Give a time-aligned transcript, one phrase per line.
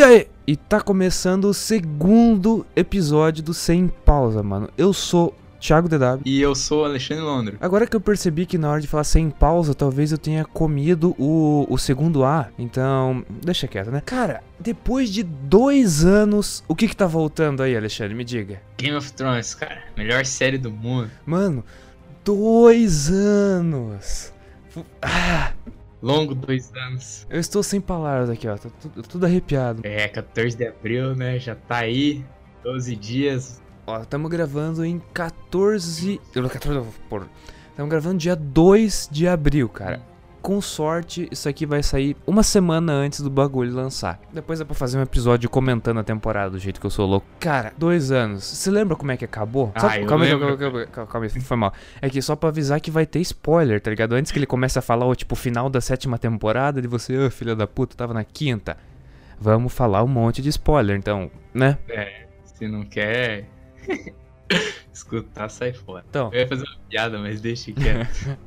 [0.00, 0.28] E aí?
[0.46, 4.70] E tá começando o segundo episódio do Sem Pausa, mano.
[4.78, 6.22] Eu sou Thiago DW.
[6.24, 7.58] E eu sou Alexandre Londro.
[7.60, 11.14] Agora que eu percebi que na hora de falar sem pausa, talvez eu tenha comido
[11.18, 12.48] o, o segundo A.
[12.58, 14.00] Então, deixa quieto, né?
[14.00, 18.14] Cara, depois de dois anos, o que que tá voltando aí, Alexandre?
[18.14, 18.58] Me diga.
[18.78, 19.82] Game of Thrones, cara.
[19.98, 21.10] Melhor série do mundo.
[21.26, 21.62] Mano,
[22.24, 24.32] dois anos.
[25.02, 25.52] Ah,
[26.02, 27.26] Longo dois anos.
[27.28, 28.56] eu estou sem palavras aqui, ó.
[28.56, 29.80] Tô tudo, tudo arrepiado.
[29.84, 31.38] É, 14 de abril, né?
[31.38, 32.24] Já tá aí.
[32.64, 33.60] 12 dias.
[33.86, 36.20] Ó, estamos gravando em 14.
[36.34, 37.26] eu- 14 porra.
[37.70, 40.02] Estamos gravando dia 2 de abril, cara.
[40.42, 44.18] Com sorte, isso aqui vai sair uma semana antes do bagulho lançar.
[44.32, 47.26] Depois dá pra fazer um episódio comentando a temporada do jeito que eu sou louco.
[47.38, 48.42] Cara, dois anos.
[48.44, 49.70] Você lembra como é que acabou?
[49.74, 51.74] Ah, eu calma, aí, calma, calma, calma, calma foi mal.
[52.00, 54.14] É que só pra avisar que vai ter spoiler, tá ligado?
[54.14, 57.30] Antes que ele comece a falar o tipo final da sétima temporada, de você, ô
[57.30, 58.78] filha da puta, tava na quinta.
[59.38, 61.78] Vamos falar um monte de spoiler, então, né?
[61.88, 63.46] É, se não quer
[64.92, 66.04] escutar, sai fora.
[66.08, 68.38] Então, Eu ia fazer uma piada, mas deixa quieto.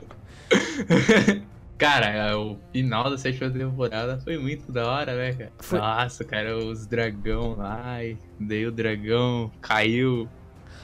[1.83, 5.51] cara, é, o final da sétima temporada foi muito da hora, né, cara?
[5.59, 5.79] Foi.
[5.79, 10.27] Nossa, cara, os dragão lá, e daí o dragão caiu,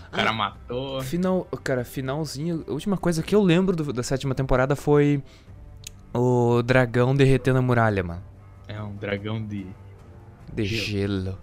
[0.08, 1.02] o cara matou.
[1.02, 2.64] Final, cara, finalzinho.
[2.67, 5.23] A última coisa que eu lembro do- da sétima temporada foi
[6.14, 8.23] o dragão derretendo a muralha, mano.
[8.67, 9.66] É um dragão de.
[10.54, 11.37] De gelo.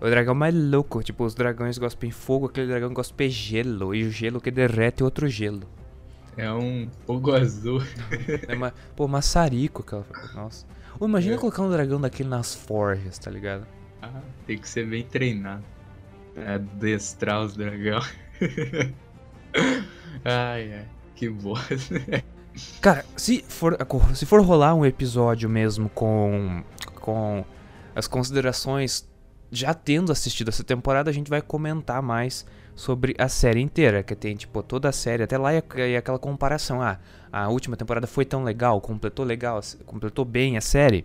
[0.00, 3.94] O dragão mais louco, tipo, os dragões gospem fogo, aquele dragão gospe gelo.
[3.94, 5.62] E o gelo que derrete é outro gelo.
[6.36, 7.80] É um fogo azul.
[8.46, 10.04] É uma, pô, maçarico aquela.
[10.34, 10.66] Nossa.
[11.00, 11.38] Imagina É.
[11.38, 13.66] colocar um dragão daquele nas forjas, tá ligado?
[14.02, 15.64] Ah, tem que ser bem treinado.
[16.36, 18.00] É adestrar os dragão.
[20.24, 21.76] ai, ai, que bosta.
[22.80, 23.76] Cara, se for,
[24.14, 26.62] se for rolar um episódio mesmo com,
[27.00, 27.44] com
[27.94, 29.06] as considerações,
[29.50, 32.46] já tendo assistido essa temporada, a gente vai comentar mais
[32.76, 36.82] sobre a série inteira, que tem, tipo, toda a série, até lá e aquela comparação,
[36.82, 36.98] ah,
[37.32, 41.04] a última temporada foi tão legal, completou legal, completou bem a série,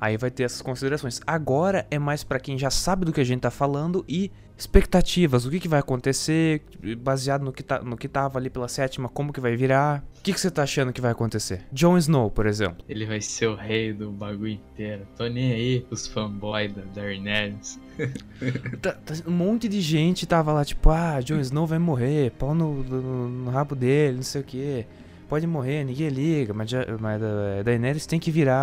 [0.00, 1.20] aí vai ter essas considerações.
[1.24, 5.46] Agora é mais pra quem já sabe do que a gente tá falando e expectativas,
[5.46, 6.62] o que, que vai acontecer,
[6.98, 10.22] baseado no que, tá, no que tava ali pela sétima, como que vai virar, o
[10.22, 11.62] que, que você tá achando que vai acontecer?
[11.72, 12.84] Jon Snow, por exemplo.
[12.88, 15.06] Ele vai ser o rei do bagulho inteiro.
[15.16, 17.78] Tô nem aí pros fanboys da Daenerys.
[18.82, 22.54] Tá- tá- um monte de gente tava lá, tipo, ah, Jon Snow vai morrer, pau
[22.54, 24.86] no, no- no rabo dele, não sei o que.
[25.28, 26.70] Pode morrer, ninguém liga, mas,
[27.00, 28.54] mas a Daenerys tem que virar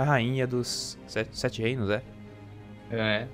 [0.00, 2.02] a rainha dos sete, sete reinos, é?
[2.90, 3.26] É.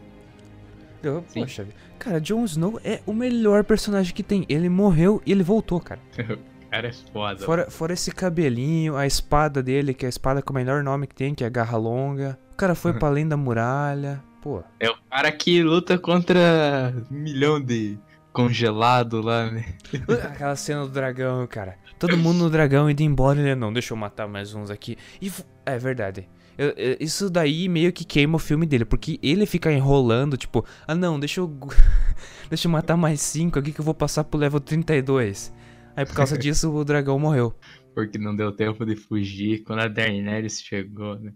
[1.02, 1.40] Eu, Sim.
[1.40, 1.76] poxa, vida.
[1.98, 4.44] cara, Jon Snow é o melhor personagem que tem.
[4.48, 6.00] Ele morreu e ele voltou, cara.
[6.18, 6.38] O
[6.70, 7.38] cara é foda.
[7.44, 11.06] Fora, fora esse cabelinho, a espada dele, que é a espada com o melhor nome
[11.06, 12.38] que tem, que é a garra longa.
[12.52, 14.22] O cara foi pra além da muralha.
[14.42, 17.98] Pô, É o cara que luta contra um milhão de
[18.32, 19.64] congelado lá, né?
[20.22, 21.76] Aquela cena do dragão, cara.
[21.98, 24.96] Todo mundo no dragão indo embora, ele não, deixa eu matar mais uns aqui.
[25.20, 25.32] E
[25.64, 26.28] é verdade.
[26.58, 30.64] Eu- eu- isso daí meio que queima o filme dele, porque ele fica enrolando, tipo,
[30.86, 31.48] ah não, deixa eu.
[32.48, 35.52] deixa eu matar mais cinco aqui que eu vou passar pro level 32.
[35.94, 37.54] Aí por causa disso o dragão morreu.
[37.94, 41.32] Porque não deu tempo de fugir quando a Daenerys chegou, né?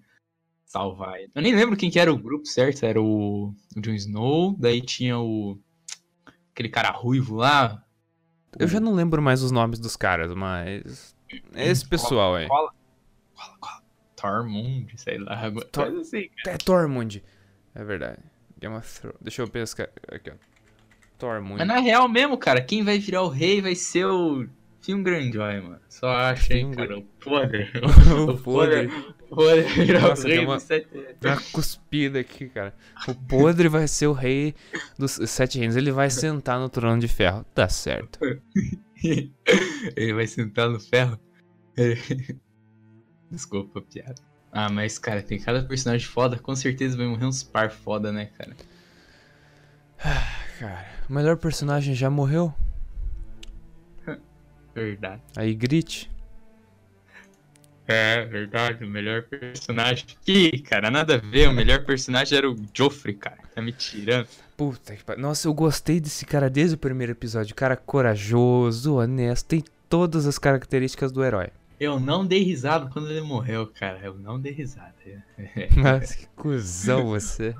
[0.66, 1.31] Salvar ele.
[1.34, 2.84] Eu nem lembro quem que era o grupo, certo?
[2.84, 5.58] Era o, o Jon Snow, daí tinha o...
[6.52, 7.82] Aquele cara ruivo lá.
[8.58, 11.14] Eu já não lembro mais os nomes dos caras, mas.
[11.55, 12.46] Esse pessoal aí.
[12.46, 12.70] Cola.
[14.20, 15.38] Tormund, sei lá.
[15.44, 16.55] alguma Tor- coisa assim, cara.
[16.55, 17.22] É Tormund.
[17.75, 18.19] É verdade.
[18.61, 19.19] Game of Thrones.
[19.20, 19.88] Deixa eu pescar.
[20.08, 20.34] Aqui, ó.
[21.19, 21.58] Tormund.
[21.58, 24.46] Mas na real mesmo, cara, quem vai virar o rei vai ser o
[24.81, 25.81] Filme Greyjoy, mano.
[25.88, 26.99] Só acha, hein, Theon cara.
[26.99, 27.70] O podre.
[28.28, 28.87] o podre.
[29.31, 30.88] O podre vai virar Nossa, o rei deu uma- dos sete...
[31.20, 32.75] Deu uma cuspida aqui, cara.
[33.06, 34.55] O podre vai ser o rei
[34.99, 35.76] dos sete reinos.
[35.76, 37.44] Ele vai sentar no trono de ferro.
[37.55, 38.19] Tá certo.
[39.96, 41.19] Ele vai sentar no ferro.
[43.31, 44.21] Desculpa piada.
[44.53, 46.38] Ah, mas, cara, tem cada personagem foda.
[46.38, 48.56] Com certeza vai morrer uns par foda, né, cara?
[50.59, 52.53] Cara, o melhor personagem já morreu?
[54.75, 55.23] Verdade.
[55.37, 56.11] A Ygritte.
[57.87, 58.85] É, verdade.
[58.85, 60.06] O melhor personagem.
[60.25, 61.49] Ih, cara, nada a ver.
[61.49, 63.38] O melhor personagem era o Joffrey, cara.
[63.53, 64.29] Tá me tirando.
[64.56, 65.21] Puta que pariu.
[65.21, 67.53] Nossa, eu gostei desse cara desde o primeiro episódio.
[67.53, 71.49] Cara corajoso, honesto, tem todas as características do herói.
[71.81, 73.99] Eu não dei risada quando ele morreu, cara.
[74.05, 74.94] Eu não dei risada.
[75.77, 77.55] Mas que cuzão você.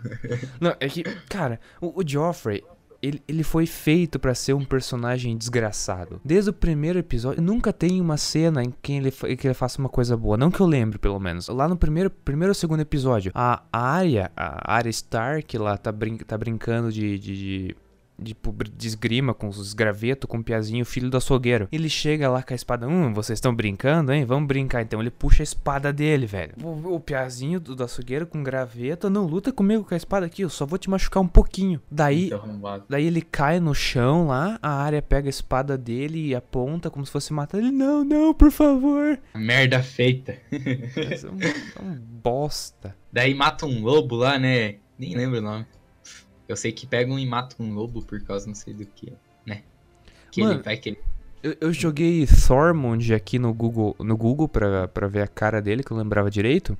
[0.60, 2.62] Não, é que, cara, o, o Joffrey,
[3.02, 6.20] ele, ele foi feito pra ser um personagem desgraçado.
[6.24, 9.88] Desde o primeiro episódio, nunca tem uma cena em que ele, que ele faça uma
[9.88, 10.36] coisa boa.
[10.36, 11.48] Não que eu lembre, pelo menos.
[11.48, 16.16] Lá no primeiro, primeiro ou segundo episódio, a Arya, a Arya Stark lá tá, brin
[16.18, 17.76] tá brincando de- de- de
[18.18, 18.36] de,
[18.76, 21.68] de esgrima com os gravetos, com o Piazinho, filho do açougueiro.
[21.70, 22.88] Ele chega lá com a espada.
[22.88, 24.24] Hum, vocês estão brincando, hein?
[24.24, 24.82] Vamos brincar.
[24.82, 26.54] Então ele puxa a espada dele, velho.
[26.62, 29.10] O, o Piazinho do, do açougueiro com graveto.
[29.10, 30.42] Não, luta comigo com a espada aqui.
[30.42, 31.80] Eu só vou te machucar um pouquinho.
[31.90, 32.30] Daí.
[32.88, 37.04] Daí ele cai no chão lá, a área pega a espada dele e aponta como
[37.04, 37.70] se fosse matar ele.
[37.70, 39.18] Não, não, por favor.
[39.34, 40.36] Merda feita.
[40.50, 42.96] É um, é um bosta.
[43.12, 44.76] Daí mata um lobo lá, né?
[44.98, 45.66] Nem lembro o nome.
[46.48, 49.12] Eu sei que pegam e matam um lobo por causa não sei do que,
[49.44, 49.62] né?
[50.30, 50.98] Que Mano, ele vai que ele.
[51.42, 55.82] Eu, eu joguei Thormund aqui no Google, no Google pra, pra ver a cara dele,
[55.82, 56.76] que eu lembrava direito.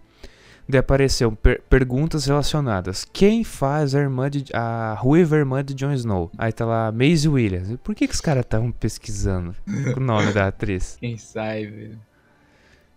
[0.69, 3.05] Daí apareceu per- perguntas relacionadas.
[3.13, 4.45] Quem faz a irmã de.
[4.53, 6.31] a ruiva irmã de Jon Snow?
[6.37, 7.77] Aí tá lá, Maisie Williams.
[7.85, 9.55] Por que, que os caras estavam pesquisando
[9.97, 10.97] o nome da atriz?
[11.01, 12.01] Quem sai, velho?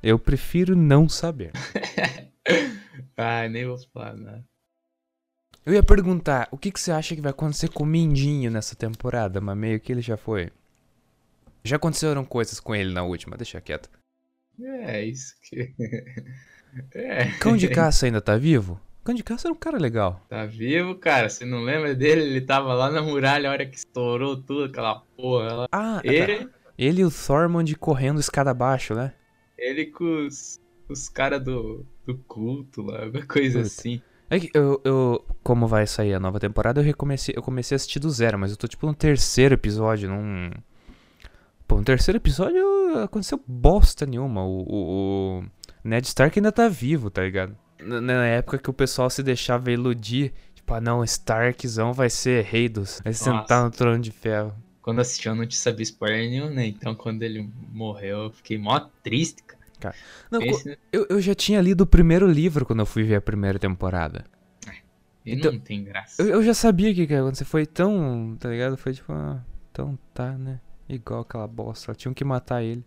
[0.02, 1.52] Eu prefiro não saber.
[3.16, 4.44] Ah, nem vou falar nada.
[5.66, 8.76] Eu ia perguntar, o que, que você acha que vai acontecer com o Mindinho nessa
[8.76, 9.40] temporada?
[9.40, 10.50] Mas meio que ele já foi.
[11.64, 13.90] Já aconteceram coisas com ele na última, deixa quieto.
[14.62, 15.74] É, isso que.
[16.94, 17.32] É.
[17.40, 18.80] Cão de caça ainda tá vivo?
[19.04, 20.24] Cão de caça era um cara legal.
[20.30, 21.28] Tá vivo, cara.
[21.28, 22.22] Você não lembra dele?
[22.22, 25.68] Ele tava lá na muralha a hora que estourou tudo, aquela porra lá.
[25.72, 26.48] Ah, Ele,
[26.78, 29.14] ele e o Thormund correndo escada abaixo, né?
[29.58, 33.68] ele com os, os caras do, do culto lá, alguma coisa Puta.
[33.68, 34.02] assim.
[34.30, 37.78] É que eu, eu, como vai sair a nova temporada, eu recomecei, eu comecei a
[37.78, 40.52] assistir do zero, mas eu tô tipo no terceiro episódio, num...
[41.68, 42.64] Pô, no terceiro episódio
[43.04, 44.44] aconteceu bosta nenhuma.
[44.44, 45.44] O, o, o
[45.84, 47.56] Ned Stark ainda tá vivo, tá ligado?
[47.82, 52.44] Na, na época que o pessoal se deixava iludir, tipo, ah não, Starkzão vai ser
[52.44, 53.02] rei dos...
[53.04, 54.54] Vai sentar no trono de ferro.
[54.82, 56.68] Quando eu assisti eu não tinha sabido spoiler nenhum, né?
[56.68, 59.59] Então quando ele morreu, eu fiquei mó triste, cara.
[60.32, 63.22] Não, Pense, eu, eu já tinha lido o primeiro livro quando eu fui ver a
[63.22, 64.26] primeira temporada.
[65.26, 66.22] e então- não tem graça.
[66.22, 67.46] Eu, eu já sabia que ia acontecer.
[67.46, 68.78] Foi tão, tá ligado?
[68.78, 70.60] Foi tipo, ah, então tá, né?
[70.88, 71.94] Igual aquela bosta.
[71.94, 72.84] Tinham que matar ele.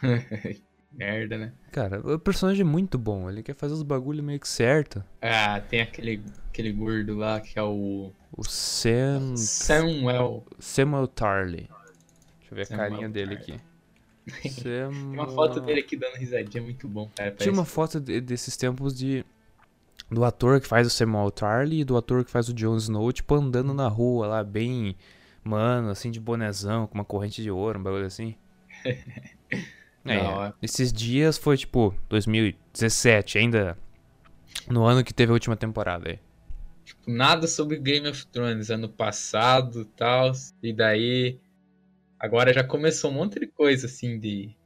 [0.92, 1.52] Merda, né?
[1.72, 3.28] Cara, o personagem é muito bom.
[3.28, 5.02] Ele quer fazer os bagulho meio que certo.
[5.20, 9.34] Ah, tem aquele, aquele gordo lá que é o O Sam...
[9.36, 10.44] Samuel.
[10.60, 11.68] Samuel Tarly.
[12.38, 13.52] Deixa eu ver a Samuel carinha dele Tarly.
[13.54, 13.64] aqui.
[14.28, 14.90] Samuel...
[14.90, 17.32] Tem uma foto dele aqui dando risadinha, muito bom, cara.
[17.32, 19.24] Tinha uma foto de- desses tempos de...
[20.10, 23.10] Do ator que faz o Samuel Tarly e do ator que faz o Jon Snow,
[23.12, 24.96] tipo, andando na rua lá, bem...
[25.42, 28.34] Mano, assim, de bonezão, com uma corrente de ouro, um bagulho assim.
[30.06, 30.54] É, Da hora.
[30.60, 33.78] esses dias foi tipo 2017, ainda
[34.68, 36.18] no ano que teve a última temporada aí.
[36.84, 40.32] Tipo, nada sobre Game of Thrones ano passado e tal.
[40.62, 41.38] E daí.
[42.18, 44.56] Agora já começou um monte de coisa assim de.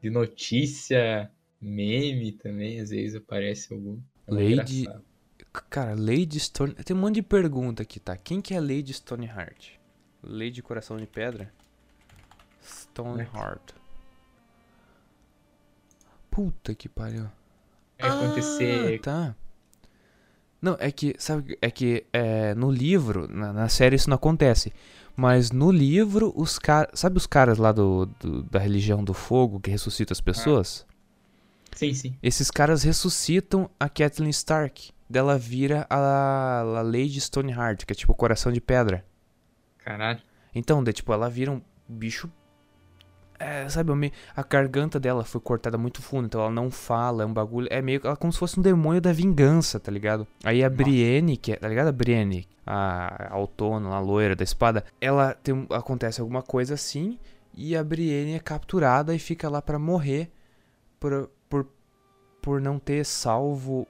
[0.00, 1.30] De notícia,
[1.60, 4.00] meme também, às vezes aparece algum.
[4.26, 5.04] É Lady- engraçado.
[5.70, 6.74] Cara, Lady Stone.
[6.74, 8.16] Tem um monte de pergunta aqui, tá?
[8.16, 9.70] Quem que é Lady Stoneheart?
[10.22, 11.52] Lady Coração de Pedra?
[12.62, 13.72] Stoneheart.
[16.30, 17.26] Puta que pariu.
[17.98, 19.00] Vai acontecer.
[19.00, 19.36] Ah, tá.
[20.60, 24.72] Não, é que, sabe, é que é, no livro, na, na série isso não acontece.
[25.20, 26.90] Mas no livro, os caras.
[27.00, 30.86] Sabe os caras lá do, do- da religião do fogo que ressuscitam as pessoas?
[31.74, 32.16] Sim, sim.
[32.22, 34.92] Esses caras ressuscitam a Kathleen Stark.
[35.10, 39.04] Dela vira a, a Lady Stoneheart, que é tipo coração de pedra.
[39.78, 40.20] Caralho.
[40.54, 42.30] Então, daí, tipo, ela vira um bicho.
[43.38, 47.26] É, sabe, meio- a garganta dela foi cortada muito fundo, então ela não fala, é
[47.26, 47.68] um bagulho.
[47.70, 50.26] É meio ela como se fosse um demônio da vingança, tá ligado?
[50.42, 50.82] Aí a Nossa.
[50.82, 51.86] Brienne, que é, tá ligado?
[51.88, 57.16] A Brienne, a, a autônoma, a loira da espada, ela tem acontece alguma coisa assim,
[57.54, 60.30] e a Brienne é capturada e fica lá pra morrer
[60.98, 61.66] por, por,
[62.42, 63.86] por não ter salvo.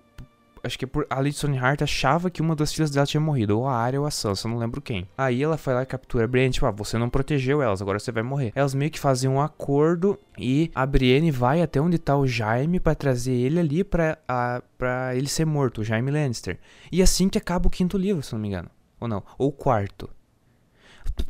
[0.63, 3.59] Acho que é por, a Lady Stoneheart achava que uma das filhas dela tinha morrido,
[3.59, 5.09] ou a Arya ou a Sansa, não lembro quem.
[5.17, 7.99] Aí ela foi lá e captura a Brienne, tipo, ah, você não protegeu elas, agora
[7.99, 8.53] você vai morrer.
[8.55, 12.81] Elas meio que fazem um acordo e a Brienne vai até onde tá o Jaime
[12.81, 16.59] pra trazer ele ali pra, a, pra ele ser morto, o Jaime Lannister.
[16.91, 18.71] E assim que acaba o quinto livro, se não me engano.
[19.01, 20.11] Ou não, ou o quarto.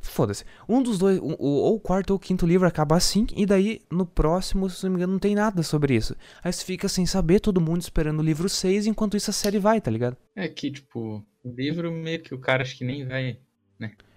[0.01, 0.45] Foda-se.
[0.69, 4.07] Um dos dois, ou o quarto ou o quinto livro acaba assim, e daí no
[4.07, 6.17] próximo, se não me engano, não tem nada sobre isso.
[6.43, 9.59] Aí você fica sem saber, todo mundo esperando o livro 6, enquanto isso a série
[9.59, 10.17] vai, tá ligado?
[10.35, 13.39] É que, tipo, o livro meio que o cara acho que nem vai.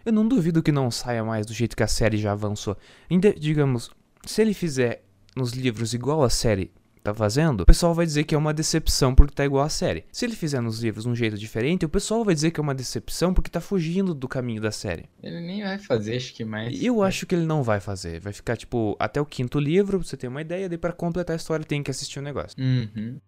[0.04, 2.76] Eu não duvido que não saia mais do jeito que a série já avançou.
[3.10, 3.92] Ainda, digamos,
[4.26, 5.04] se ele fizer
[5.36, 6.72] nos livros igual a série
[7.04, 10.06] tá fazendo, o pessoal vai dizer que é uma decepção porque tá igual a série.
[10.12, 12.76] Se ele fizer nos livros um jeito diferente, o pessoal vai dizer que é uma
[12.76, 15.10] decepção porque tá fugindo do caminho da série.
[15.22, 16.82] Ele nem vai fazer, acho que mais.
[16.82, 18.20] Eu acho que ele não vai fazer.
[18.20, 21.34] Vai ficar, tipo, até o quinto livro, pra você ter uma ideia, daí pra completar
[21.34, 22.62] a história tem que assistir o negócio.
[22.62, 23.20] Uhum.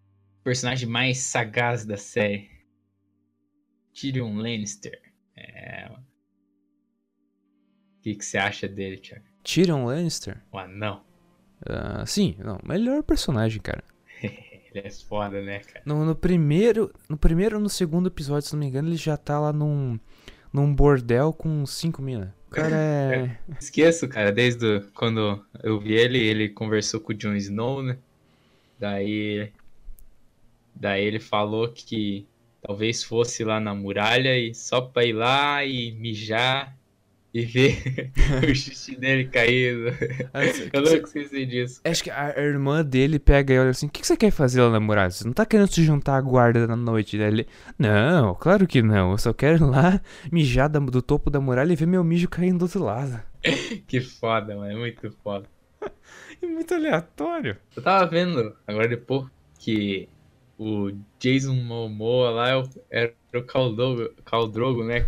[0.44, 2.50] Personagem mais sagaz da série.
[3.94, 5.00] Tyrion Lannister.
[5.36, 5.90] É.
[5.90, 6.04] O
[8.02, 9.24] que, que você acha dele, Thiago?
[9.44, 10.42] Tyrion Lannister?
[10.52, 11.04] O anão.
[11.66, 13.84] Ah, sim, não, melhor personagem, cara.
[14.22, 15.84] Ele é foda, né, cara?
[15.86, 19.40] No, no primeiro, no primeiro no segundo episódio, se não me engano, ele já tá
[19.40, 20.00] lá num,
[20.52, 22.30] num bordel com cinco minas.
[22.48, 23.38] O cara é...
[23.60, 28.00] Esqueço, cara, desde quando eu vi ele, ele conversou com o Jon Snow, né?
[28.80, 29.52] Daí.
[30.76, 32.28] Daí ele falou que
[32.60, 36.76] talvez fosse lá na muralha e só pra ir lá e mijar
[37.34, 38.12] e ver
[38.50, 39.88] o xixi dele caído.
[40.72, 41.82] Eu nunca esqueci disso.
[41.84, 44.62] Acho que a irmã dele pega e olha assim: O que, que você quer fazer
[44.62, 45.10] lá na muralha?
[45.10, 47.18] Você não tá querendo se juntar à guarda na noite?
[47.18, 47.48] Daí ele:
[47.78, 49.12] Não, claro que não.
[49.12, 50.00] Eu só quero ir lá
[50.32, 53.20] mijar do topo da muralha e ver meu mijo caindo do outro lado.
[53.88, 54.72] Que foda, mano.
[54.72, 55.48] É muito foda.
[56.42, 57.58] É muito aleatório.
[57.76, 59.28] Eu tava vendo agora depois
[59.60, 60.08] que
[60.58, 65.08] o Jason Momoa lá é era o Khal-Drogo, Khal-Drogo, né?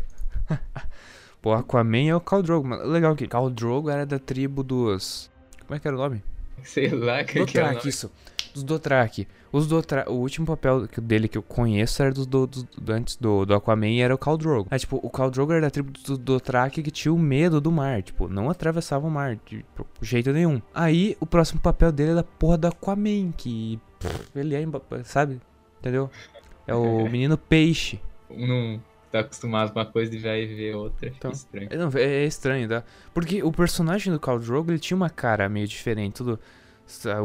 [1.46, 2.88] Pô, Aquaman é o Khal Drogo, mano.
[2.88, 5.30] Legal que Khal Drogo era da tribo dos.
[5.68, 6.24] Como é que era o nome?
[6.64, 7.90] Sei lá que, que é o Dothraki, nome.
[7.90, 8.12] isso.
[8.52, 9.28] Dos Dothraki.
[9.52, 10.10] Os Dothra...
[10.10, 13.54] O último papel que- dele que eu conheço era dos do, do- antes do, do
[13.54, 14.68] Aquaman e era o Khal Drogo.
[14.72, 17.72] Aí, tipo, o Khal Drogo era da tribo dos Dothraki que tinha o medo do
[17.72, 18.02] mar.
[18.02, 19.64] Tipo, não atravessava o mar de
[20.02, 20.60] jeito nenhum.
[20.74, 23.80] Aí, o próximo papel dele é da porra do Aquaman, que...
[24.00, 24.66] pff, ele é,
[25.04, 25.40] sabe?
[25.80, 26.10] Entendeu?
[26.66, 28.02] É o menino peixe.
[28.32, 28.82] Não
[29.22, 31.08] tá acostumado com uma coisa e vai ver outra.
[31.10, 31.32] Então.
[31.32, 31.68] estranho.
[31.72, 32.84] É, não, é, é estranho, tá?
[33.14, 36.40] Porque o personagem do Khal Drogo, ele tinha uma cara meio diferente, tudo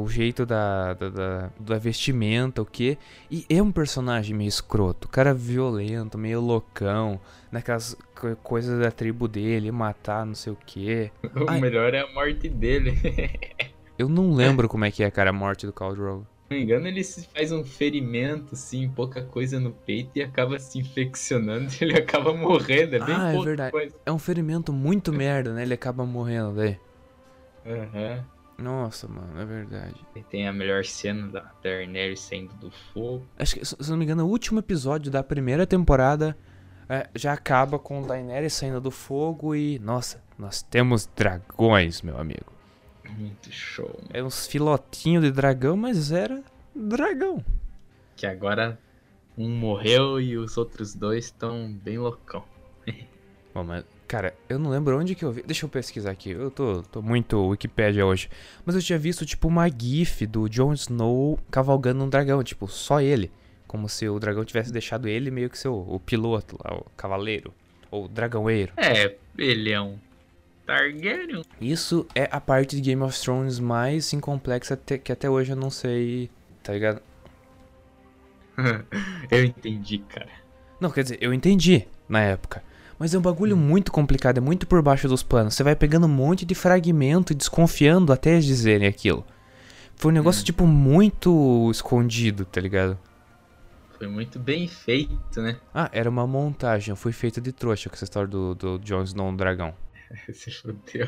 [0.01, 2.97] o jeito da, da, da, da vestimenta, o quê?
[3.31, 7.21] E é um personagem meio escroto, cara violento, meio loucão,
[7.53, 11.11] naquelas co- coisas da tribo dele, matar não sei o quê.
[11.37, 11.61] O Ai.
[11.61, 12.99] melhor é a morte dele.
[13.99, 16.27] Eu não lembro como é que é, cara, a morte do Khal Drogo.
[16.51, 20.59] Não me engano, ele se faz um ferimento, assim, pouca coisa no peito e acaba
[20.59, 22.97] se infeccionando e ele acaba morrendo.
[22.97, 23.71] É bem Ah, é verdade.
[23.71, 23.95] coisa.
[24.05, 25.63] É um ferimento muito merda, né?
[25.63, 26.77] Ele acaba morrendo daí.
[27.65, 28.25] Aham.
[28.59, 29.95] Nossa, mano, é verdade.
[30.17, 33.25] E tem a melhor cena da Daenerys saindo do fogo.
[33.39, 36.37] Acho que, se se não me engano, o último episódio da primeira temporada
[36.89, 39.79] é, já acaba com Daenerys saindo do fogo e.
[39.79, 42.53] Nossa, nós temos dragões, meu amigo.
[43.19, 43.89] Muito show.
[43.99, 44.11] mano.
[44.13, 46.43] É uns filotinhos de dragão, mas era
[46.75, 47.45] dragão.
[48.17, 48.79] Que agora
[49.37, 52.45] um morreu e os outros dois estão bem loucão.
[53.55, 55.43] Bom, mas, cara, eu não lembro onde que eu vi.
[55.43, 56.31] Deixa eu pesquisar aqui.
[56.31, 58.29] Eu tô, tô muito Wikipédia hoje.
[58.65, 62.43] Mas eu tinha visto, tipo, uma gif do Jon Snow cavalgando um dragão.
[62.45, 63.31] Tipo, só ele.
[63.67, 67.53] Como se o dragão tivesse deixado ele meio que seu o piloto lá, o cavaleiro.
[67.91, 68.73] Ou dragãoeiro.
[68.77, 69.99] É, ele é um
[70.71, 71.43] Targaryen.
[71.61, 75.69] Isso é a parte de Game of Thrones mais incomplexa que até hoje eu não
[75.69, 76.31] sei,
[76.63, 77.03] tá ligado?
[79.31, 80.29] Eu entendi, cara.
[80.81, 82.63] Não, quer dizer, eu entendi na época.
[82.99, 85.55] Mas é um bagulho muito complicado, é muito por baixo dos panos.
[85.55, 89.25] Você vai pegando um monte de fragmento e desconfiando até eles dizerem aquilo.
[89.97, 92.99] Foi um negócio, tipo, muito escondido, tá ligado?
[93.99, 95.57] Foi muito bem feito, né?
[95.75, 99.31] Ah, era uma montagem, foi feita de trouxa com essa história do, do Jon Snow
[99.31, 99.75] no dragão.
[100.33, 101.07] Se fodeu.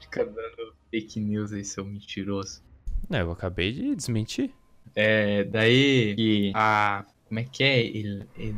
[0.00, 2.62] Fica dando fake news aí, seu mentiroso.
[3.10, 4.50] É, eu acabei de desmentir.
[4.94, 7.04] É, daí que a.
[7.28, 7.80] Como é que é?
[7.86, 8.54] El, El,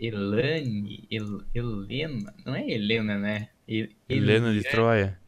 [0.00, 1.06] Elane?
[1.10, 2.34] El, Helena?
[2.44, 3.48] Não é Helena, né?
[3.68, 5.18] El, Helena de Eliane- Troia.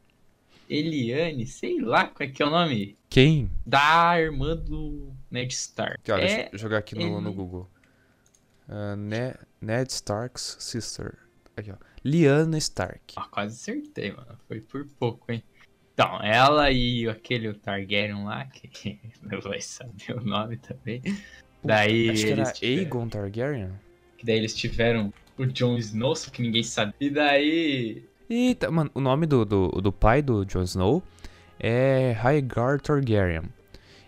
[0.69, 2.97] Eliane, sei lá qual é que é o nome.
[3.09, 3.51] Quem?
[3.65, 6.11] Da irmã do Ned Stark.
[6.13, 7.71] Ó, é, deixa eu jogar aqui no, no Google.
[8.69, 11.17] Ah, Ne- Ned Stark's sister.
[11.57, 11.77] Aqui, ó.
[12.09, 13.15] Lyanna Stark.
[13.17, 14.39] Ah, quase acertei, mano.
[14.47, 15.43] Foi por pouco, hein?
[15.95, 21.03] Então, ela e aquele Targaryen lá, que não vai saber o nome também.
[21.65, 23.71] Daí Acho que eles era tiveram- Aegon Targaryen.
[24.17, 26.95] Que daí eles tiveram o Jon Snow, só que ninguém sabe.
[27.01, 28.03] E daí.
[28.31, 31.03] Eita, mano, o nome do, do, do pai do Jon Snow
[31.59, 33.43] é Rhaegar Targaryen.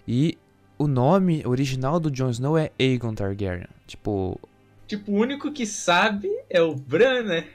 [0.06, 0.36] E
[0.78, 3.66] o nome original do Jon Snow é Aegon Targaryen.
[3.86, 4.38] Tipo,
[4.86, 7.46] Tipo, o único que sabe é o Bran, né?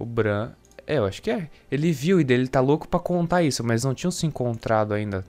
[0.00, 0.52] O Bran.
[0.86, 1.48] É, eu acho que é.
[1.70, 5.24] Ele viu e dele tá louco pra contar isso, mas não tinham se encontrado ainda.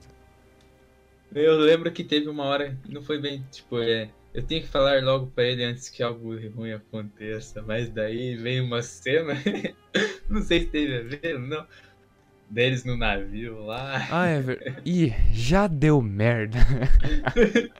[1.34, 4.08] Eu lembro que teve uma hora, não foi bem, tipo, é.
[4.32, 8.64] Eu tenho que falar logo pra ele antes que algo ruim aconteça, mas daí veio
[8.64, 9.34] uma cena,
[10.28, 11.66] não sei se teve a ver, não.
[12.48, 14.06] deles no navio lá.
[14.10, 14.76] Ah, é verdade.
[14.84, 16.58] Ih, já deu merda.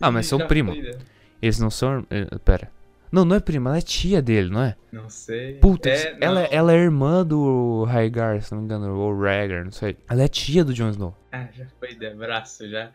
[0.00, 0.74] ah, mas são primo.
[0.74, 0.92] né?
[1.40, 2.04] Eles não são.
[2.10, 2.70] eh, Pera.
[3.10, 4.76] Não, não é prima, ela é tia dele, não é?
[4.92, 5.54] Não sei.
[5.54, 6.48] Puta, É, ela, não.
[6.50, 9.96] ela é irmã do Rhaegar, se não me engano, ou Rhaegar, não sei.
[10.08, 11.16] Ela é tia do Jon Snow.
[11.32, 12.90] Ah, já foi de abraço, já,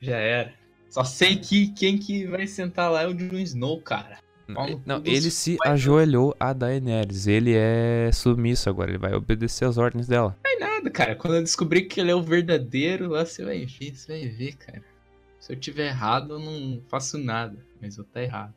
[0.00, 0.52] já era.
[0.88, 4.18] Só sei que quem que vai sentar lá é o Jon Snow, cara.
[4.48, 7.26] Não, ele se ajoelhou a Daenerys.
[7.26, 10.36] Ele é submisso agora, ele vai obedecer as ordens dela.
[10.44, 11.16] Não é nada, cara.
[11.16, 14.52] Quando eu descobrir que ele é o verdadeiro, lá você vai ver, você vai ver,
[14.54, 14.82] cara.
[15.40, 17.56] Se eu tiver errado, eu não faço nada.
[17.82, 18.54] Mas eu tá errado.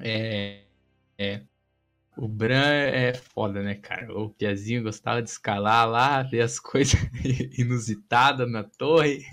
[0.00, 0.62] É.
[1.18, 1.42] É.
[2.16, 4.12] O Bran é foda, né, cara?
[4.12, 6.98] O Piazinho gostava de escalar lá, ver as coisas
[7.56, 9.24] inusitadas na torre.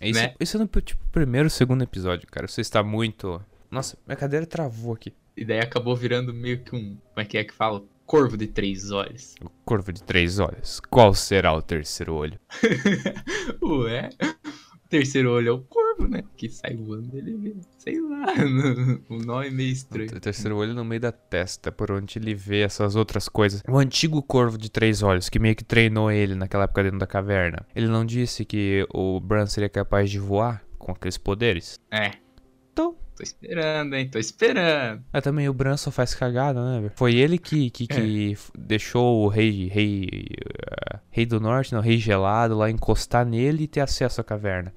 [0.00, 0.34] Isso, Né?
[0.40, 2.46] isso é no tipo, primeiro, segundo episódio, cara.
[2.48, 3.40] Você está muito.
[3.70, 5.12] Nossa, minha cadeira travou aqui.
[5.36, 6.96] E daí acabou virando meio que um.
[6.96, 7.84] Como é que é que fala?
[8.06, 9.34] Corvo de três olhos.
[9.42, 10.80] O corvo de três olhos.
[10.88, 12.40] Qual será o terceiro olho?
[13.62, 14.08] Ué?
[14.88, 16.24] Terceiro olho é o corvo, né?
[16.36, 17.56] Que sai voando ele vê.
[17.76, 18.26] Sei lá.
[19.08, 20.08] O nome é meio estranho.
[20.16, 23.62] O terceiro olho no meio da testa, por onde ele vê essas outras coisas.
[23.68, 27.06] O antigo corvo de três olhos, que meio que treinou ele naquela época dentro da
[27.06, 27.66] caverna.
[27.74, 31.78] Ele não disse que o Bran seria capaz de voar com aqueles poderes?
[31.90, 32.12] É.
[32.72, 32.96] Então.
[33.18, 34.08] Tô esperando, hein?
[34.08, 35.04] Tô esperando.
[35.12, 36.92] Ah, também o Bran só faz cagada, né, velho?
[36.96, 40.08] Foi ele que, que, que f- deixou o rei, rei,
[40.92, 44.72] eh, rei do norte, não, rei gelado lá encostar nele e ter acesso à caverna.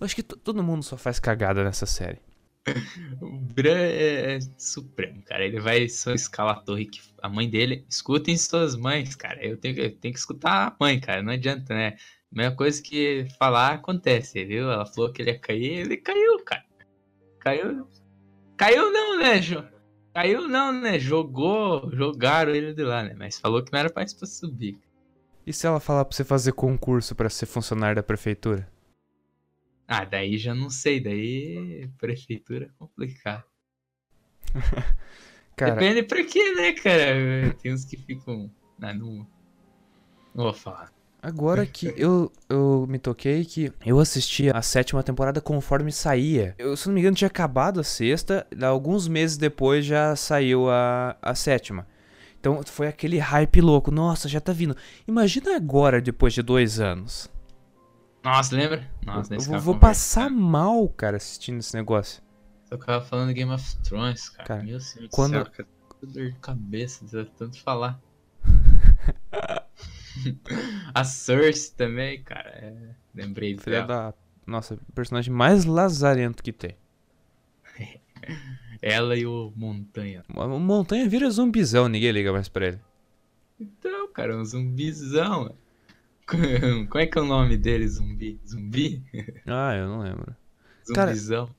[0.00, 2.18] Eu acho que to- todo mundo só faz cagada nessa série.
[3.20, 5.44] O Bran é, é supremo, cara.
[5.44, 7.84] Ele vai só escalar a torre que a mãe dele.
[7.88, 9.44] Escutem suas mães, cara.
[9.44, 11.22] Eu tenho, que- eu tenho que escutar a mãe, cara.
[11.22, 11.96] Não adianta, né?
[12.30, 14.70] Mesma coisa que falar acontece, viu?
[14.70, 16.64] Ela falou que ele ia cair, ele caiu, cara.
[17.40, 17.88] Caiu.
[18.56, 19.64] Caiu não, né, Jo?
[20.14, 20.98] Caiu não, né?
[20.98, 23.14] Jogou, jogaram ele de lá, né?
[23.16, 24.78] Mas falou que não era pra isso pra subir.
[25.46, 28.68] E se ela falar pra você fazer concurso pra ser funcionário da prefeitura?
[29.86, 33.44] Ah, daí já não sei, daí prefeitura é complicado.
[35.56, 37.52] Cara, Depende pra quê, né, cara?
[37.60, 38.48] Tem uns que ficam.
[38.80, 39.26] Ah, não.
[40.34, 40.92] Não vou falar.
[41.22, 46.54] Agora que eu, eu me toquei que eu assisti a sétima temporada conforme saía.
[46.58, 51.16] Eu, se não me engano, tinha acabado a sexta, alguns meses depois já saiu a,
[51.20, 51.86] a sétima.
[52.40, 53.90] Então foi aquele hype louco.
[53.90, 54.76] Nossa, já tá vindo.
[55.06, 57.28] Imagina agora, depois de dois anos.
[58.22, 58.88] Nossa, lembra?
[59.04, 62.22] Nossa, eu vou, vou passar mal, cara, assistindo esse negócio.
[62.70, 64.44] Eu tava falando Game of Thrones, cara.
[64.48, 65.68] Cara, Meu Senhor quando- do céu, cara.
[66.00, 68.00] Dor de cabeça, tanto falar.
[70.94, 72.50] a Cersei também, cara.
[72.50, 73.86] é, Lembrei Filha dela.
[73.86, 74.14] da.
[74.46, 76.76] Nossa, personagem mais lazarento que tem.
[78.80, 80.24] Ela e o Montanha.
[80.34, 82.78] O Montanha vira zumbizão, ninguém liga mais pra ele.
[83.60, 85.54] Então, cara, um zumbizão.
[86.26, 88.38] Como é que é o nome dele, zumbi?
[88.46, 89.02] Zumbi?
[89.46, 90.36] Ah, eu não lembro.
[90.94, 91.50] Cara, Zumbizão.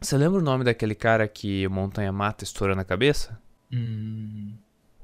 [0.00, 3.40] Você lembra o nome daquele cara que o Montanha mata estourando a cabeça?
[3.72, 4.54] Hum,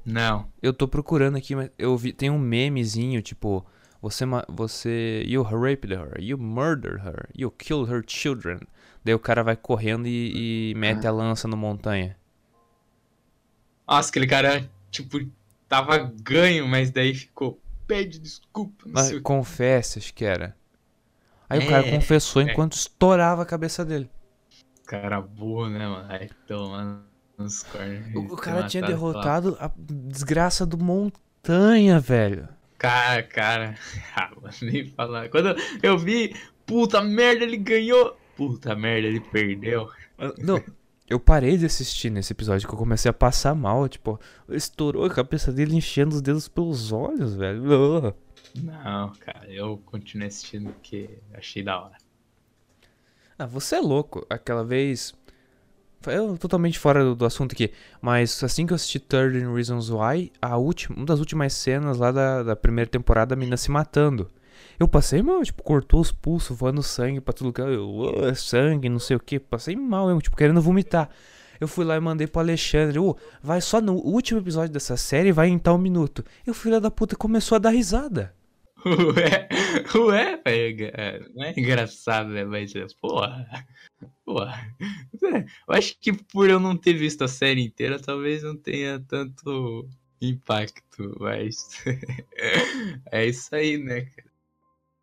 [0.05, 0.51] não.
[0.61, 2.13] Eu tô procurando aqui, mas eu vi.
[2.13, 3.65] Tem um memezinho, tipo.
[4.01, 4.25] Você.
[4.49, 5.23] Você.
[5.27, 6.19] You raped her.
[6.19, 7.29] You murdered her.
[7.35, 8.59] You killed her children.
[9.03, 12.17] Daí o cara vai correndo e, e mete a lança no Montanha.
[13.87, 15.17] Nossa, aquele cara, tipo,
[15.67, 17.59] tava ganho, mas daí ficou.
[17.87, 19.23] Pede desculpa, não Mas que.
[19.99, 20.55] acho que era.
[21.49, 22.45] Aí o cara É, confessou é.
[22.45, 24.09] enquanto estourava a cabeça dele.
[24.85, 26.11] Cara burro, né, mano?
[26.11, 27.08] Aí tomando
[27.39, 27.65] cornos.
[28.13, 32.47] O, o cara tinha derrotado a desgraça do Montanha, velho.
[32.77, 33.75] Cara, cara.
[34.15, 35.29] Ah, nem falar.
[35.29, 38.17] Quando eu vi, puta merda, ele ganhou.
[38.35, 39.89] Puta merda, ele perdeu.
[40.37, 40.61] Não,
[41.09, 45.09] eu parei de assistir nesse episódio que eu comecei a passar mal, tipo, estourou a
[45.09, 48.07] cabeça dele enchendo os dedos pelos olhos, velho.
[48.07, 48.13] Ah.
[48.55, 51.97] Não, cara, eu continuei assistindo porque achei da hora.
[53.37, 54.25] Ah, você é louco.
[54.29, 55.13] Aquela vez.
[56.07, 57.71] Eu totalmente fora do, do assunto aqui.
[58.01, 62.11] Mas assim que eu assisti 13 Reasons Why, a última, uma das últimas cenas lá
[62.11, 64.29] da, da primeira temporada, a mina se matando.
[64.79, 68.87] Eu passei mal, tipo, cortou os pulsos, voando sangue pra tudo que eu, "Ah, sangue,
[68.87, 69.37] não sei o que.
[69.39, 71.09] Passei mal mesmo, tipo, querendo vomitar.
[71.59, 75.33] Eu fui lá e mandei pro Alexandre, ô, vai só no último episódio dessa série,
[75.33, 76.23] vai em tal minuto.
[76.47, 78.33] E o filho da puta começou a dar risada.
[78.85, 79.49] Ué,
[79.95, 82.45] ué, velho, é, não é engraçado, né?
[82.45, 83.65] Mas, é, porra,
[84.25, 84.75] porra.
[85.23, 88.99] É, Eu acho que por eu não ter visto a série inteira, talvez não tenha
[89.07, 89.87] tanto
[90.21, 91.83] impacto, mas.
[93.11, 94.29] É isso aí, né, cara?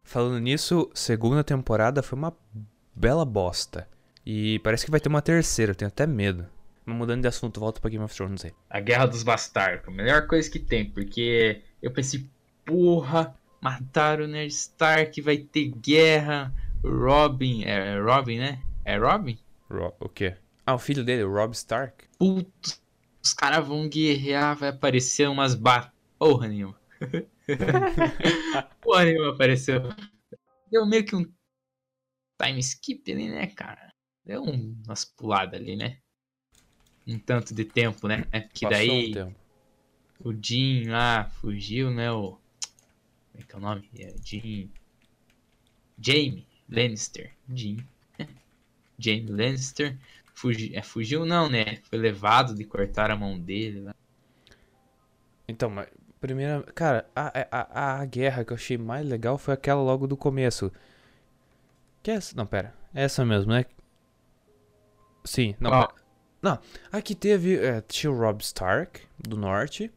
[0.03, 2.37] Falando nisso, segunda temporada foi uma
[2.95, 3.89] bela bosta.
[4.25, 6.47] E parece que vai ter uma terceira, eu tenho até medo.
[6.85, 8.53] Mas mudando de assunto, volto pra Game of Thrones aí.
[8.71, 12.25] A Guerra dos Bastardos, a melhor coisa que tem, porque eu pensei,
[12.65, 13.35] porra,
[13.67, 16.55] mataram o Ned Stark, vai ter guerra.
[16.85, 18.63] Robin, é Robin, né?
[18.85, 19.37] É Robin?
[19.69, 20.37] Ro o quê?
[20.65, 22.05] Ah, o filho dele, o Rob Stark.
[22.17, 22.81] Putz,
[23.21, 25.93] os caras vão guerrear, vai aparecer umas bat...
[26.17, 26.79] Porra nenhuma.
[28.81, 29.83] porra nenhuma apareceu.
[30.71, 31.25] Deu meio que um
[32.41, 33.93] time skip ali, né, cara?
[34.25, 35.99] Deu umas puladas ali, né?
[37.05, 38.27] Um tanto de tempo, né?
[38.55, 39.35] Que Passou daí um
[40.21, 42.11] o Jim lá fugiu, né?
[42.13, 42.39] O...
[43.37, 43.91] Como é que é o nome?
[43.99, 44.71] É Jim...
[46.01, 47.33] Jaime Lannister.
[47.53, 47.79] Jim.
[48.99, 49.97] Jaime Lannister.
[50.35, 50.75] Fugi...
[50.75, 51.77] É, fugiu não, né?
[51.85, 53.95] Foi levado de cortar a mão dele lá.
[55.49, 55.89] Então, mas
[56.21, 60.17] primeira, cara, a, a, a guerra que eu achei mais legal foi aquela logo do
[60.17, 60.73] começo.
[62.03, 62.37] Que é essa?
[62.37, 62.75] Não, pera.
[62.95, 63.65] É essa mesmo, né?
[65.25, 65.89] Sim, não, pera.
[66.43, 66.59] Não,
[66.93, 69.91] aqui teve, é, tinha o Rob Stark, do norte.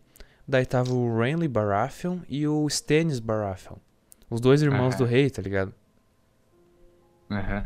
[0.49, 3.75] Daí tava o Renly Baratheon e o Stannis Baratheon.
[4.31, 5.71] Os dois irmãos do rei, tá ligado?
[7.29, 7.65] Aham.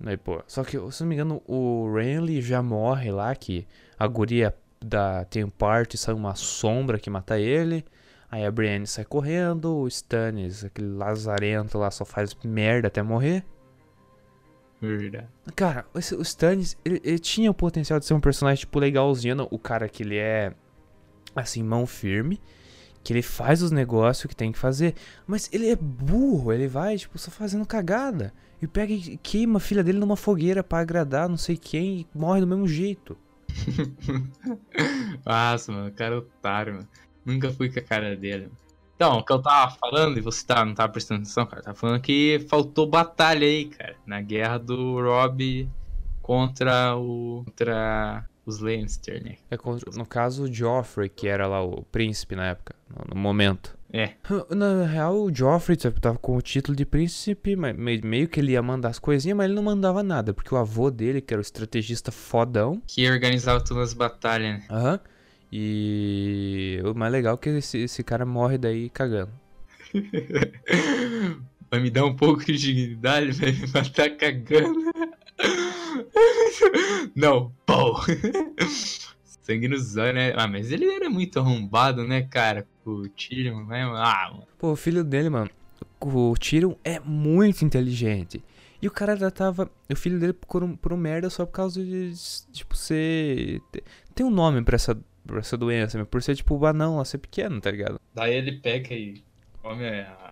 [0.00, 0.42] Daí, pô.
[0.46, 3.66] Só que, se não me engano, o Renly já morre lá, que
[3.98, 7.84] a guria da, tem um parto e sai uma sombra que mata ele.
[8.30, 13.44] Aí a Brienne sai correndo, o Stannis, aquele lazarento lá, só faz merda até morrer.
[14.80, 15.28] Verdade.
[15.54, 19.46] Cara, esse- o Stannis, ele, ele tinha o potencial de ser um personagem, tipo, legalzinho.
[19.50, 20.54] O cara que ele é,
[21.34, 22.40] assim, mão firme.
[23.02, 24.94] Que ele faz os negócios que tem que fazer.
[25.26, 28.32] Mas ele é burro, ele vai, tipo, só fazendo cagada.
[28.60, 32.06] E pega e queima a filha dele numa fogueira pra agradar não sei quem e
[32.16, 33.18] morre do mesmo jeito.
[35.26, 36.88] Nossa, mano, o cara é otário, mano.
[37.24, 38.50] Nunca fui com a cara dele.
[38.94, 41.76] Então, o que eu tava falando, e você tá, não tava prestando atenção, cara, tava
[41.76, 45.68] falando que faltou batalha aí, cara, na guerra do Rob
[46.20, 47.42] contra o.
[47.44, 49.36] contra os Lannister, né?
[49.50, 49.56] É
[49.96, 52.74] no caso, o Joffrey, que era lá o príncipe na época,
[53.08, 53.76] no, momento.
[53.92, 54.14] É.
[54.50, 58.62] Na real, o Joffrey tava com o título de príncipe, mas meio que ele ia
[58.62, 61.42] mandar as coisinhas, mas ele não mandava nada, porque o avô dele, que era o
[61.42, 64.66] estrategista fodão, Que organizava todas as batalhas, né?
[64.70, 65.00] aham,
[65.52, 69.30] e o mais legal é que esse, esse cara morre daí cagando.
[71.70, 74.92] Vai me dar um pouco de dignidade, vai me matar cagando.
[77.14, 78.00] Não, pô.
[79.42, 80.32] Sangue nos olhos, né?
[80.36, 82.66] Ah, mas ele era muito arrombado, né, cara?
[82.84, 83.82] O Tyrion, né?
[83.84, 84.46] Ah, mano.
[84.58, 85.50] Pô, o filho dele, mano,
[86.00, 88.42] o Tyrion é muito inteligente.
[88.80, 89.70] E o cara já tava.
[89.90, 92.12] O filho dele por um, por um merda só por causa de,
[92.52, 93.60] tipo, ser.
[93.72, 93.82] te-
[94.14, 97.04] Tem um nome pra essa, pra essa doença, mas por ser, tipo, o anão lá,
[97.04, 98.00] ser pequeno, tá ligado?
[98.14, 99.22] Daí ele pega e
[99.60, 100.31] come a,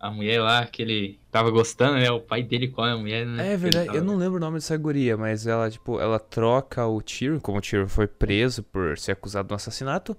[0.00, 2.10] a mulher lá que ele tava gostando, né?
[2.10, 3.52] O pai dele come a mulher, né?
[3.52, 6.18] É verdade, Ele eu tava- não lembro o nome dessa guria, mas ela, tipo, ela
[6.18, 10.16] troca o Tyrion, como o Tyrion foi preso por ser acusado de um assassinato,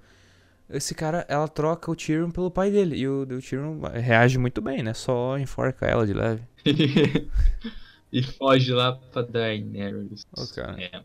[0.69, 4.61] esse cara, ela troca o Tyrion pelo pai dele, e o, o Tyrion reage muito
[4.61, 6.43] bem, né, só enforca ela de leve.
[8.11, 10.25] e foge lá pra Daenerys.
[10.55, 10.81] Cara.
[10.81, 11.01] É,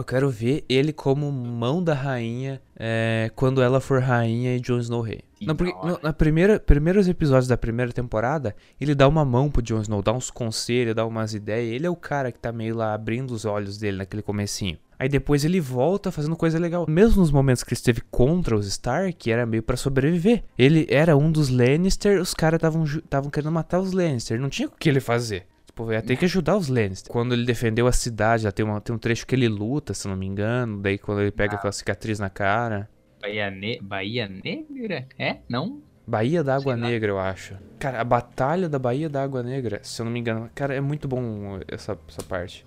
[0.00, 4.78] Eu quero ver ele como mão da rainha é, quando ela for rainha e Jon
[4.78, 5.20] Snow rei.
[5.42, 9.60] Não, porque no- na primeira, primeiros episódios da primeira temporada, ele dá uma mão pro
[9.60, 11.74] Jon Snow, dá uns conselhos, dá umas ideias.
[11.74, 14.78] Ele é o cara que tá meio lá abrindo os olhos dele naquele comecinho.
[14.98, 16.84] Aí depois ele volta fazendo coisa legal.
[16.88, 20.44] Mesmo nos momentos que ele esteve contra os Stark, era meio pra sobreviver.
[20.58, 22.58] Ele era um dos Lannister, os caras
[22.96, 24.38] estavam querendo matar os Lannister.
[24.40, 25.46] Não tinha o que ele fazer.
[25.70, 27.10] Tipo, ia ter que ajudar os Lannister.
[27.12, 30.08] Quando ele defendeu a cidade, lá tem, uma- tem um trecho que ele luta, se
[30.08, 30.80] não me engano.
[30.80, 32.88] Daí quando ele pega aquela cicatriz na cara.
[33.22, 33.80] Bahia, ne...
[33.80, 35.06] Bahia Negra?
[35.18, 35.36] É?
[35.48, 35.80] Não?
[36.06, 36.76] Baía da Água.
[36.76, 37.54] Negra, eu acho.
[37.78, 40.50] Cara, a Batalha da Baía da Água Negra, se eu não me engano.
[40.54, 42.64] Cara, é muito bom essa, essa parte.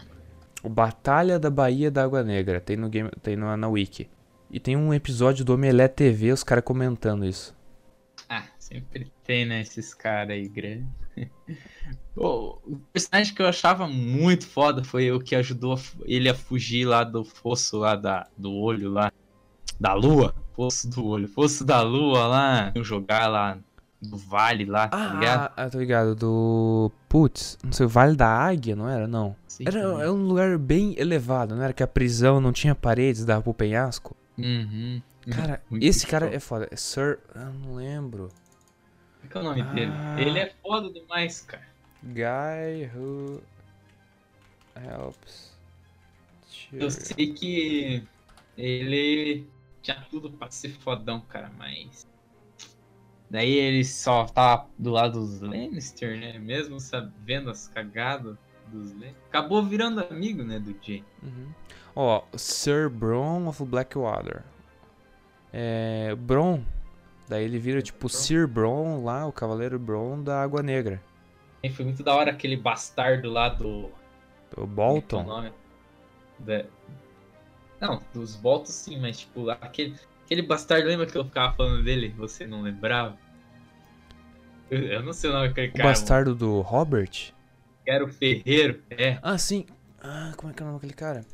[0.64, 4.10] O Batalha da Baía da Água Negra, tem no game, tem no, na wiki.
[4.50, 7.54] E tem um episódio do Omelete TV, os caras comentando isso.
[8.64, 9.62] Ah, sempre tem, né?
[9.62, 10.88] Esses caras aí grandes.
[12.16, 16.86] Pô, o personagem que eu achava muito foda foi o que ajudou ele a fugir
[16.86, 19.12] lá do fosso lá da, do olho lá.
[19.80, 20.36] Da lua?
[20.56, 21.28] Fosso do olho.
[21.28, 22.74] Fosso da lua lá.
[22.76, 23.58] Jogar lá
[24.04, 25.40] do vale lá, tá ligado?
[25.40, 26.14] Ah, ah, tô ligado.
[26.14, 26.92] Do.
[27.08, 29.08] Putz, não sei, o Vale da Águia, não era?
[29.08, 29.36] Não.
[29.48, 33.24] Sei Era, era um lugar bem elevado, não era que a prisão não tinha paredes,
[33.24, 34.16] dava pro penhasco?
[34.38, 35.02] Uhum.
[35.30, 36.36] Cara, Muito esse cara show.
[36.36, 36.68] é foda.
[36.70, 37.20] É Sir.
[37.34, 38.30] Eu não lembro.
[39.30, 39.92] Qual que é o nome dele?
[39.94, 40.22] Ah.
[40.22, 41.68] Ele é foda demais, cara.
[42.04, 43.42] Guy who
[44.76, 45.54] helps.
[46.72, 48.04] Eu sei que
[48.58, 49.48] ele
[49.82, 52.08] tinha tudo pra ser fodão, cara, mas.
[53.30, 56.38] Daí ele só tava do lado dos Lannister, né?
[56.38, 59.16] Mesmo sabendo as cagadas dos Lannister.
[59.30, 61.04] Acabou virando amigo, né, do Jay.
[61.22, 61.50] Uhum.
[61.96, 64.44] Ó, Sir Bronn of Blackwater.
[65.52, 66.62] É, Bronn
[67.28, 71.02] Daí ele vira tipo Sir Bron lá, o Cavaleiro Bron da Água Negra.
[71.64, 73.86] E foi muito da hora aquele bastardo lá do.
[73.86, 73.92] O
[74.56, 75.24] Qual é o Bolton.
[75.24, 75.54] nome?
[76.40, 76.66] Da-
[77.80, 82.10] Não, dos Bolton sim, mas tipo, aquele, aquele bastardo, lembra que eu ficava falando dele?
[82.18, 83.18] Você não lembrava?
[84.70, 85.84] Eu, eu não sei o nome daquele O cara.
[85.84, 85.94] mano.
[85.96, 87.34] bastardo do Robert?
[87.86, 89.18] Era o Ferreiro, é.
[89.22, 89.66] Ah, sim.
[90.02, 91.26] Ah, como é que é o nome daquele cara?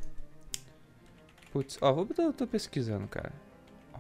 [1.52, 3.32] Putz, ó, vou tô, tô pesquisando, cara.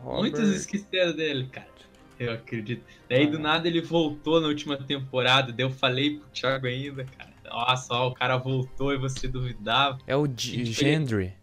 [0.03, 1.67] Muitos esqueceram dele, cara.
[2.19, 2.83] Eu acredito.
[3.09, 3.41] Daí do Ah.
[3.41, 5.53] nada ele voltou na última temporada.
[5.53, 7.29] Daí eu falei pro Thiago ainda, cara.
[7.45, 11.33] Nossa, ó, o cara voltou e você duvidava É o G- Gendry.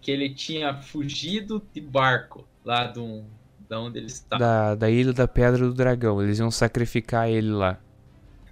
[0.00, 3.24] que ele tinha fugido de barco lá do,
[3.68, 4.38] da onde ele estava.
[4.40, 6.20] Da, da Ilha da Pedra do Dragão.
[6.22, 7.78] Eles iam sacrificar ele lá.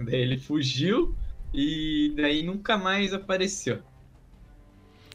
[0.01, 1.15] Daí ele fugiu
[1.53, 3.81] e daí nunca mais apareceu.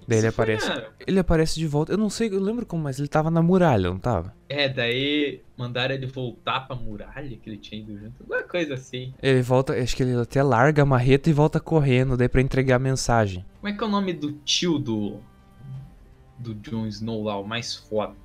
[0.07, 0.67] Daí ele aparece.
[0.67, 1.93] na- Ele aparece de volta.
[1.93, 4.33] Eu não sei, eu lembro como, mas ele tava na muralha, não tava?
[4.49, 8.13] É, daí mandaram ele voltar pra muralha que ele tinha ido junto.
[8.21, 9.13] Alguma coisa assim.
[9.21, 12.75] Ele volta, acho que ele até larga a marreta e volta correndo, daí pra entregar
[12.77, 13.45] a mensagem.
[13.59, 15.19] Como é que é o nome do tio do.
[16.39, 18.15] Do Jon Snow lá, o mais foda?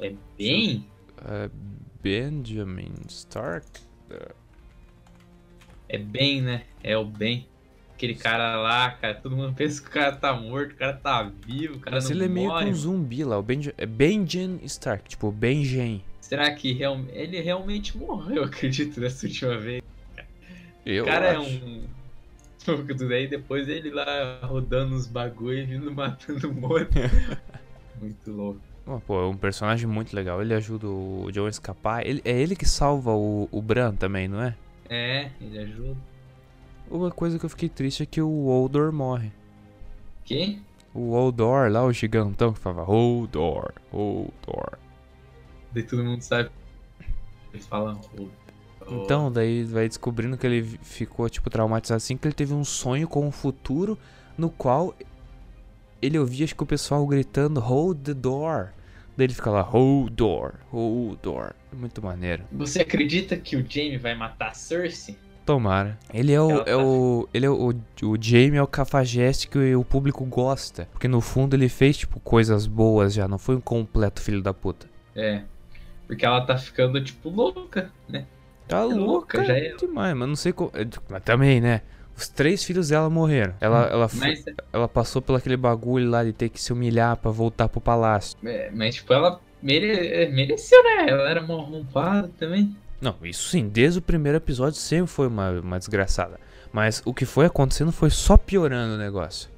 [0.00, 0.86] É bem?
[1.26, 1.50] É,
[2.00, 3.66] Benjamin Stark?
[5.88, 6.62] É bem, né?
[6.82, 7.46] É o bem.
[8.00, 11.30] Aquele cara lá, cara, todo mundo pensa que o cara tá morto, o cara tá
[11.46, 12.64] vivo, o cara Mas não ele é meio morre.
[12.64, 16.02] que um zumbi lá, o Benja, é Benjen Stark, tipo, Benjen.
[16.18, 16.98] Será que real...
[17.12, 19.82] ele realmente morreu, eu acredito, dessa última vez?
[20.86, 21.50] Eu o cara acho.
[22.66, 23.06] é um.
[23.06, 26.94] Daí depois ele lá rodando os bagulho e vindo matando morto.
[28.00, 28.60] Muito louco.
[29.06, 30.40] Pô, é um personagem muito legal.
[30.40, 32.06] Ele ajuda o John a escapar.
[32.06, 34.54] Ele, é ele que salva o, o Bran também, não é?
[34.88, 35.96] É, ele ajuda.
[36.90, 39.30] Uma coisa que eu fiquei triste é que o Oldor morre.
[40.24, 40.62] Quem?
[40.92, 44.76] O Oldor lá, o gigantão que falava Oldor, Oldor.
[45.72, 46.50] Daí todo mundo sabe.
[47.52, 48.00] Eles falam.
[48.18, 48.26] "Oh,
[48.86, 48.94] oh".
[49.04, 53.06] Então, daí vai descobrindo que ele ficou, tipo, traumatizado assim, que ele teve um sonho
[53.06, 53.96] com o futuro
[54.36, 54.94] no qual
[56.02, 58.70] ele ouvia, acho que o pessoal gritando Hold the door.
[59.16, 61.52] Daí ele fica lá, Hold door, hold door.
[61.72, 62.44] Muito maneiro.
[62.50, 65.16] Você acredita que o Jaime vai matar a Cersei?
[65.54, 65.98] Tomara.
[66.14, 66.50] Ele é o.
[66.50, 67.68] Ela É tá- o ele é o.
[68.02, 70.88] O Jamie é o cafajeste que o público gosta.
[70.92, 73.26] Porque no fundo ele fez, tipo, coisas boas já.
[73.26, 74.86] Não foi um completo filho da puta.
[75.16, 75.42] É.
[76.06, 78.26] Porque ela tá ficando, tipo, louca, né?
[78.68, 78.98] Tá louca,
[79.38, 79.74] louca já é.
[79.74, 80.70] demais, mas não sei como.
[80.74, 81.82] é, Mas também, né?
[82.16, 83.54] Os três filhos dela morreram.
[83.60, 87.16] Ela, ela, foi- Mas, ela passou pelo aquele bagulho lá de ter que se humilhar
[87.16, 88.36] pra voltar pro palácio.
[88.44, 91.06] é, mas tipo, ela mere- mereceu, né?
[91.08, 92.76] Ela era mal arrombada também.
[93.00, 96.38] Não, isso sim, desde o primeiro episódio sempre foi uma, uma desgraçada.
[96.72, 99.48] Mas o que foi acontecendo foi só piorando o negócio.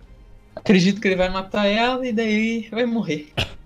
[0.54, 3.32] Acredito que ele vai matar ela e daí vai morrer.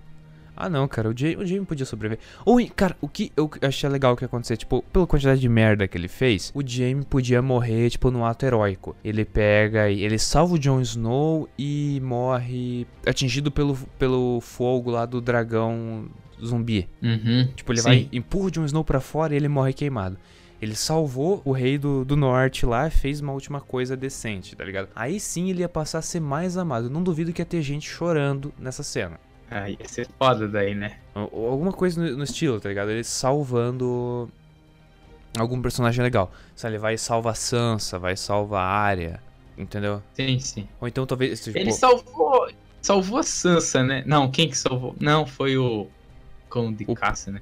[0.59, 2.19] Ah não, cara, o Jamie, o Jamie podia sobreviver.
[2.43, 5.87] Ou, cara, o que eu achei legal que ia acontecer, tipo, pela quantidade de merda
[5.87, 8.97] que ele fez, o Jamie podia morrer, tipo, num ato heróico.
[9.05, 15.05] Ele pega e ele salva o Jon Snow e morre atingido pelo, pelo fogo lá
[15.05, 16.09] do dragão
[16.45, 16.89] zumbi.
[17.03, 17.49] Uhum.
[17.55, 17.89] Tipo, ele Sim.
[17.89, 20.17] vai, empurra o Jon Snow pra fora e ele morre queimado.
[20.61, 24.89] Ele salvou o rei do, do norte lá, fez uma última coisa decente, tá ligado?
[24.97, 26.89] Aí sim ele ia passar a ser mais amado.
[26.89, 29.21] Não duvido que ia ter gente chorando nessa cena.
[29.51, 30.97] Ah, ia ser foda daí, né?
[31.15, 32.91] Ou- Alguma coisa no, no estilo, tá ligado?
[32.91, 34.31] Ele salvando
[35.39, 36.33] algum personagem legal.
[36.55, 39.21] Se ele vai e salva a Sansa, vai salvar a Arya,
[39.59, 40.03] entendeu?
[40.15, 40.69] Sim, sim.
[40.81, 41.45] Ou então talvez.
[41.45, 42.49] Tipo, Ele salvou.
[42.81, 44.03] Salvou a Sansa, né?
[44.07, 44.95] Não, quem que salvou?
[45.01, 45.87] Não, foi o.
[46.57, 47.41] Cão de O- caça, né?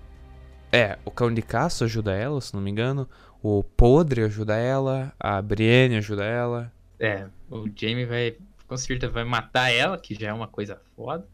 [0.72, 3.08] É, o Cão de Caça ajuda ela, se não me engano.
[3.42, 5.12] O Podre ajuda ela.
[5.20, 6.72] A Brienne ajuda ela.
[6.98, 8.36] É, o Jamie vai.
[8.66, 11.24] Com certeza vai matar ela, que já é uma coisa foda.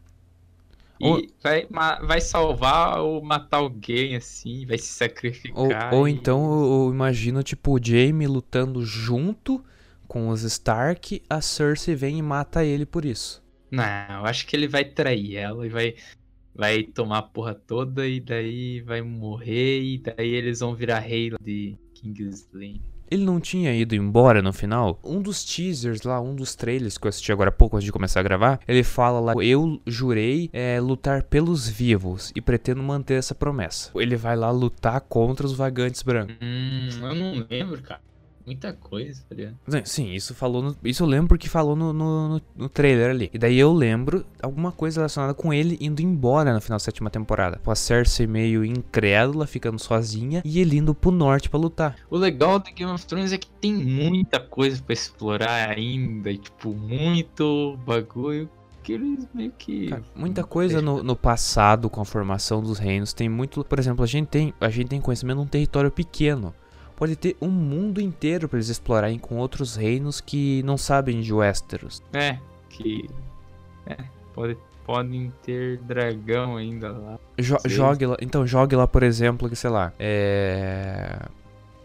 [0.99, 1.65] E Ou- vai,
[2.05, 5.93] vai salvar ou matar alguém assim, vai se Ou, sacrificar.
[5.93, 9.63] ou e- então eu, eu imagino, tipo, o Jaime lutando junto
[10.07, 11.23] com os Stark.
[11.27, 13.41] A Cersei vem e mata ele por isso.
[13.71, 13.83] Não,
[14.19, 15.95] eu acho que ele vai trair ela e vai,
[16.55, 21.31] vai tomar a porra toda e daí vai morrer e daí eles vão virar rei
[21.41, 22.47] de King's.
[23.11, 24.97] Ele não tinha ido embora no final?
[25.03, 27.91] Um dos teasers lá, um dos trailers que eu assisti agora há pouco antes de
[27.91, 33.15] começar a gravar, ele fala lá: Eu jurei é, lutar pelos vivos e pretendo manter
[33.15, 33.91] essa promessa.
[33.95, 36.37] Ele vai lá lutar contra os vagantes brancos.
[36.41, 38.01] Hum, eu não lembro, cara.
[38.45, 39.55] Muita coisa, tá ligado?
[39.85, 43.29] Sim, isso falou no- isso eu lembro porque falou no, no, no- trailer ali.
[43.33, 47.09] E daí eu lembro alguma coisa relacionada com ele indo embora no final da sétima
[47.09, 47.59] temporada.
[47.63, 51.95] Com a Cersei meio incrédula, ficando sozinha, e ele indo pro norte pra lutar.
[52.09, 56.37] O legal de Game of Thrones é que tem muita coisa pra explorar ainda, e,
[56.37, 58.49] tipo, muito bagulho.
[58.83, 59.87] que eles meio que.
[59.89, 63.63] Cara, muita coisa no, no passado com a formação dos reinos tem muito.
[63.63, 66.51] Por exemplo, a gente tem, a gente tem conhecimento de um território pequeno.
[67.01, 71.33] Pode ter um mundo inteiro para eles explorarem com outros reinos que não sabem de
[71.33, 71.99] Westeros.
[72.13, 72.37] É,
[72.69, 73.09] que.
[73.87, 73.97] É,
[74.35, 77.19] pode, podem ter dragão ainda lá.
[77.39, 77.71] Jo Sei.
[77.71, 81.25] jogue lá, então jogue lá, por exemplo, que sei lá, é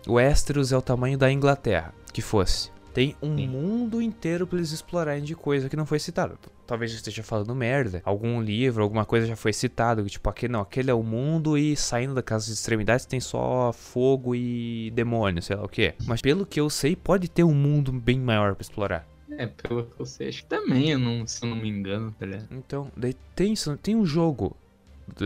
[0.06, 2.70] Westeros é o tamanho da Inglaterra, que fosse.
[2.96, 3.46] Tem um Sim.
[3.48, 6.38] mundo inteiro pra eles explorarem de coisa que não foi citado.
[6.66, 8.00] Talvez eu esteja falando merda.
[8.02, 10.02] Algum livro, alguma coisa já foi citado.
[10.06, 13.70] Tipo, aquele não, aquele é o mundo e saindo da casa de extremidades tem só
[13.70, 15.92] fogo e demônio, sei lá o que.
[16.06, 19.06] Mas pelo que eu sei, pode ter um mundo bem maior pra explorar.
[19.30, 22.14] É, pelo que eu sei, acho que também, eu não, se eu não me engano,
[22.18, 22.48] tá ligado?
[22.50, 24.56] Então, daí tem, tem um jogo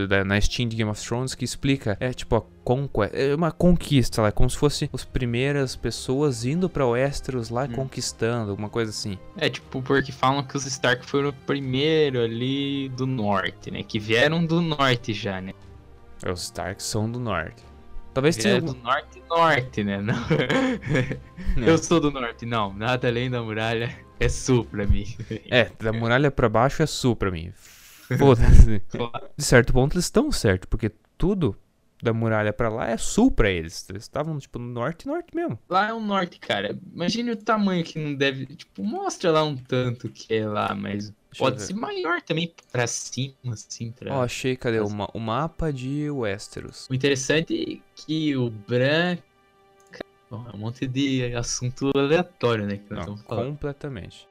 [0.07, 3.51] da- na Steam de Game of Thrones que explica, é tipo a conquest, é uma
[3.51, 7.73] conquista lá, é como se fosse as primeiras pessoas indo pra Westeros lá Hum.
[7.73, 9.17] conquistando, alguma coisa assim.
[9.37, 13.83] É, tipo, porque falam que os Stark foram o primeiro ali do norte, né?
[13.83, 15.53] Que vieram do norte já, né?
[16.23, 17.63] É, Os Starks são do norte.
[18.13, 18.79] Talvez tenha Vieram algum...
[18.79, 20.01] do norte norte, né?
[20.01, 20.15] Não.
[21.65, 22.73] Eu sou do norte, não.
[22.73, 25.05] Nada além da muralha é sul pra mim.
[25.49, 27.51] É, da muralha pra baixo é sul pra mim.
[28.17, 28.81] Foda-se.
[29.37, 31.55] De certo ponto eles estão certo, porque tudo
[32.01, 33.87] da muralha pra lá é sul pra eles.
[33.89, 35.59] Eles estavam, tipo, no norte norte mesmo.
[35.69, 36.77] Lá é o norte, cara.
[36.93, 38.47] Imagine o tamanho que não deve.
[38.47, 42.87] Tipo, mostra lá um tanto que é lá, mas Deixa pode ser maior também pra
[42.87, 43.91] cima, assim.
[43.91, 44.17] Pra...
[44.17, 44.79] Ó, achei, cadê?
[44.79, 46.87] O, o mapa de Westeros.
[46.89, 49.23] O interessante é que o branco.
[50.29, 52.77] Bom, é um monte de assunto aleatório, né?
[52.77, 54.30] Que nós Não, completamente.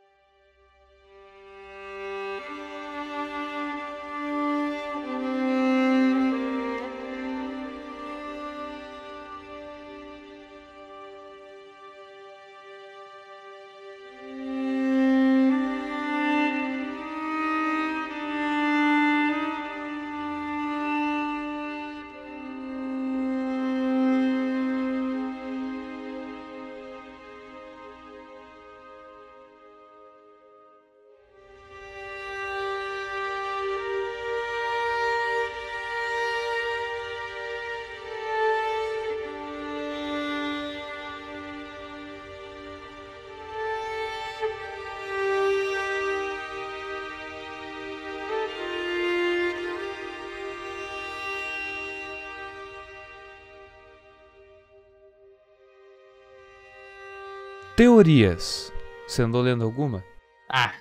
[57.81, 58.71] Teorias.
[59.09, 60.05] Você andou lendo alguma?
[60.51, 60.75] Ah,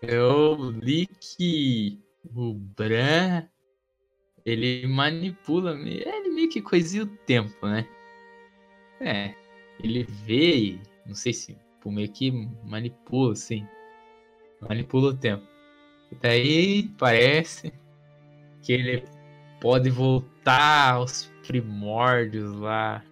[0.00, 1.98] eu li que
[2.32, 3.48] o Bran
[4.46, 7.84] ele manipula, ele meio que coisia o tempo, né?
[9.00, 9.34] É,
[9.82, 12.30] ele vê, e não sei se meio que
[12.62, 13.66] manipula, assim,
[14.60, 15.44] manipula o tempo.
[16.12, 17.74] E daí parece
[18.62, 19.04] que ele
[19.60, 23.02] pode voltar aos primórdios lá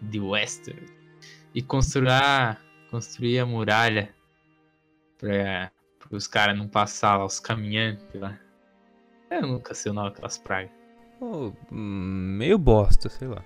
[0.00, 1.01] de Westeros
[1.54, 2.08] e construir,
[2.90, 4.14] construir a muralha
[5.18, 5.70] pra,
[6.10, 8.38] os caras não passar lá, os caminhantes lá.
[9.30, 10.70] Eu nunca sei o nome daquelas pragas.
[11.20, 13.42] Oh, meio bosta, sei lá.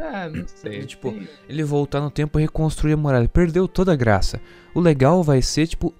[0.00, 0.84] Ah, não sei.
[0.84, 1.14] Tipo,
[1.48, 3.28] Ele voltar no tempo e reconstruir a muralha.
[3.28, 4.40] Perdeu toda a graça.
[4.74, 5.94] O legal vai ser, tipo,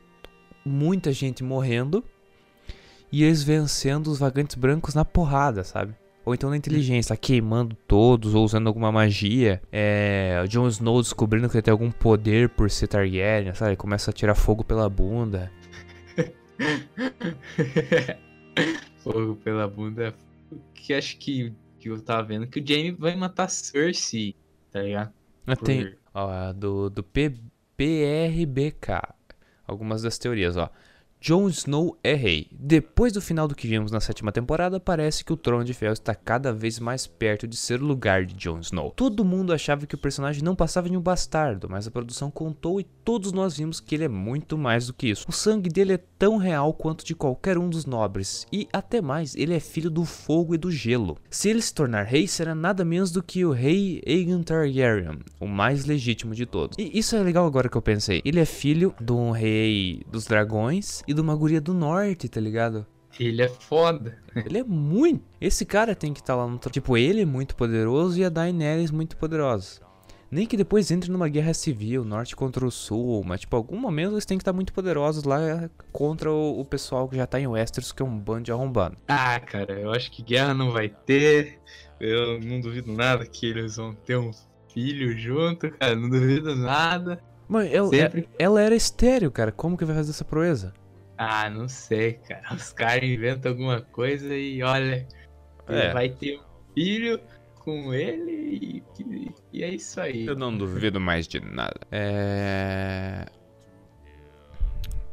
[0.64, 2.04] muita gente morrendo
[3.11, 5.94] e eles vencendo os vagantes brancos na porrada, sabe?
[6.26, 9.62] Ou então na inteligência, queimando todos ou usando alguma magia.
[9.70, 10.42] É.
[10.44, 13.70] O Jon Snow descobrindo que ele tem algum poder por ser Targaryen, sabe?
[13.70, 15.52] Ele começa a tirar fogo pela bunda.
[19.02, 20.14] Fogo pela bunda.
[20.74, 24.34] Que acho que, que eu tava vendo que o Jaime vai matar Cersei,
[24.72, 25.12] tá ligado?
[25.46, 27.35] Ah, Tem, Por- ó, do, do P,
[27.77, 29.14] PRBK.
[29.66, 30.70] Algumas das teorias, ó.
[31.29, 32.46] Jon Snow é rei.
[32.52, 35.94] Depois do final do que vimos na sétima temporada, parece que o Trono de Ferro
[35.94, 38.92] está cada vez mais perto de ser o lugar de Jon Snow.
[38.94, 42.81] Todo mundo achava que o personagem não passava de um bastardo, mas a produção contou
[42.81, 45.27] e todos nós vimos que ele é muito mais do que isso.
[45.29, 49.35] O sangue dele é tão real quanto de qualquer um dos nobres, e até mais,
[49.35, 51.18] ele é filho do fogo e do gelo.
[51.29, 55.48] Se ele se tornar rei, será nada menos do que o rei Aegon Targaryen, o
[55.48, 56.79] mais legítimo de todos.
[56.79, 58.22] E isso é legal agora que eu pensei.
[58.24, 62.40] Ele é filho de um rei dos dragões e de uma guria do norte, tá
[62.40, 62.87] ligado?
[63.19, 64.19] Ele é foda.
[64.35, 65.25] Ele é muito.
[65.40, 66.58] Esse cara tem que estar lá no.
[66.58, 69.81] Tipo, ele é muito poderoso e a Daenerys muito poderosa.
[70.31, 74.12] Nem que depois entre numa guerra civil, norte contra o sul, mas tipo, algum momento
[74.12, 77.46] eles têm que estar muito poderosos lá contra o, o pessoal que já tá em
[77.46, 78.96] Westeros, que é um bando de arrombado.
[79.06, 81.60] Ah, cara, eu acho que guerra não vai ter.
[82.00, 84.33] Eu não duvido nada que eles vão ter um
[84.75, 85.94] filho junto, cara.
[85.94, 87.23] Não duvido nada.
[87.48, 88.29] Mas ela, Sempre.
[88.38, 89.52] ela era estéreo, cara.
[89.52, 90.75] Como que vai fazer essa proeza?
[91.19, 92.54] Ah, não sei, cara.
[92.54, 95.06] Os caras inventam alguma coisa e olha,
[95.69, 95.92] É.
[95.92, 96.42] vai ter um
[96.75, 97.21] filho
[97.60, 100.27] com ele e, e é isso aí.
[100.27, 101.81] Eu não duvido mais de nada.
[101.90, 103.27] É.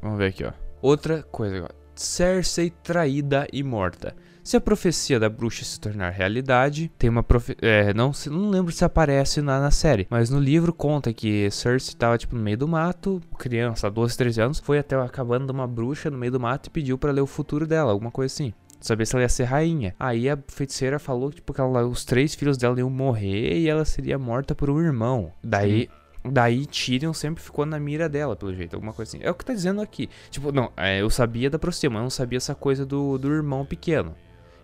[0.02, 0.52] Vamos ver aqui, ó.
[0.82, 1.76] Outra coisa agora.
[1.96, 4.16] Cersei traída e morta.
[4.44, 7.56] Se a profecia da bruxa se tornar realidade, tem uma profe...
[7.62, 11.96] É, não, não lembro se aparece na, na série, mas no livro conta que Cersei
[11.96, 15.52] tava, tipo, no meio do mato, criança, 12, 13 anos, foi até a cabana de
[15.54, 18.34] uma bruxa no meio do mato e pediu pra ler o futuro dela, alguma coisa
[18.34, 18.54] assim.
[18.82, 19.96] Saber se ela ia ser rainha.
[19.98, 23.86] Aí a feiticeira falou tipo, que ela- os três filhos dela iam morrer e ela
[23.86, 25.32] seria morta por um irmão.
[25.42, 25.90] Daí,
[26.30, 29.26] daí Tyrion sempre ficou na mira dela, pelo jeito, alguma coisa assim.
[29.26, 30.10] É o que tá dizendo aqui.
[30.30, 33.66] Tipo, não, é, eu sabia da mas eu não sabia essa coisa do, do irmão
[33.66, 34.14] pequeno.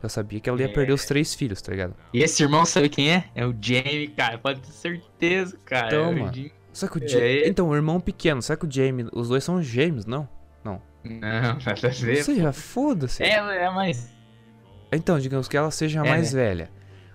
[0.01, 1.93] Eu sabia que ela ia perder os três filhos, tá ligado?
[2.13, 3.25] E esse irmão sabe quem é?
[3.35, 4.37] É o Jamie, cara.
[4.37, 5.87] Pode ter certeza, cara.
[5.87, 6.51] Então, é mano.
[6.71, 7.07] Só que o É.
[7.07, 7.43] Jaime.
[7.49, 9.07] Então, o irmão pequeno, será que o Jaime.
[9.11, 10.27] Os dois são gêmeos, não?
[10.63, 12.23] Não, nada a Não ver.
[12.23, 13.23] sei, já foda-se.
[13.23, 14.09] Ela é mais.
[14.91, 16.69] Então, digamos que ela seja a É, mais velha.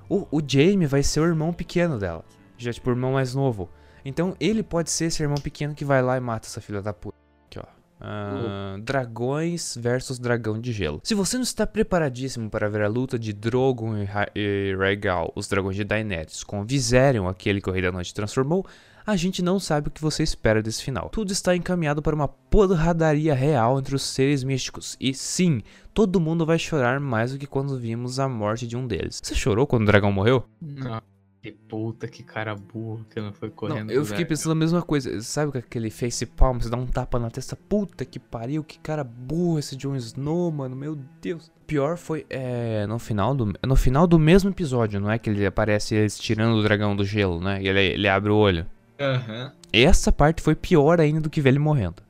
[0.09, 2.25] O, o Jamie vai ser o irmão pequeno dela.
[2.57, 3.69] Já, tipo, o irmão mais novo.
[4.05, 6.93] Então, ele pode ser esse irmão pequeno que vai lá e mata essa filha da
[6.93, 7.17] puta.
[7.47, 7.65] Aqui, ó.
[8.01, 11.01] Ah, dragões versus dragão de gelo.
[11.03, 15.33] Se você não está preparadíssimo para ver a luta de Drogon e, Ra e Rhaegal,
[15.35, 18.67] os dragões de Daenerys, com Viserion, aquele que o Rei da Noite transformou,
[19.07, 21.11] a gente não sabe o que você espera desse final.
[21.11, 24.97] Tudo está encaminhado para uma porradaria real entre os seres místicos.
[24.99, 28.87] E sim, todo mundo vai chorar mais do que quando vimos a morte de um
[28.87, 29.21] deles.
[29.23, 30.45] Você chorou quando o dragão morreu?
[30.61, 31.03] Não.
[31.45, 33.91] Que puta, que cara burro que não foi Não, correndo.
[33.91, 34.29] eu pro fiquei dragão.
[34.29, 35.21] pensando a mesma coisa.
[35.21, 37.55] Sabe aquele face palm, você dá um tapa na testa?
[37.55, 40.75] Puta que pariu, que cara burro esse Jon Snow, mano.
[40.75, 41.53] Meu Deus.
[41.67, 45.45] Pior foi é, no final do no final do mesmo episódio, não é que ele
[45.45, 47.61] aparece eles tirando o dragão do gelo, né?
[47.63, 48.65] E ele, ele abre o olho.
[48.99, 49.53] Aham.
[49.71, 52.03] Essa parte foi pior ainda do que ver ele morrendo.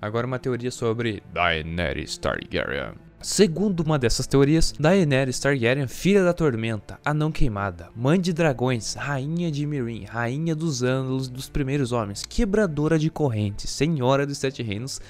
[0.00, 2.92] Agora uma teoria sobre Daenerys Targaryen.
[3.22, 9.52] Segundo uma dessas teorias, Daenerys Targaryen, filha da tormenta, anã queimada, mãe de dragões, rainha
[9.52, 15.02] de Meereen, rainha dos ângulos dos primeiros homens, quebradora de correntes, senhora dos sete reinos,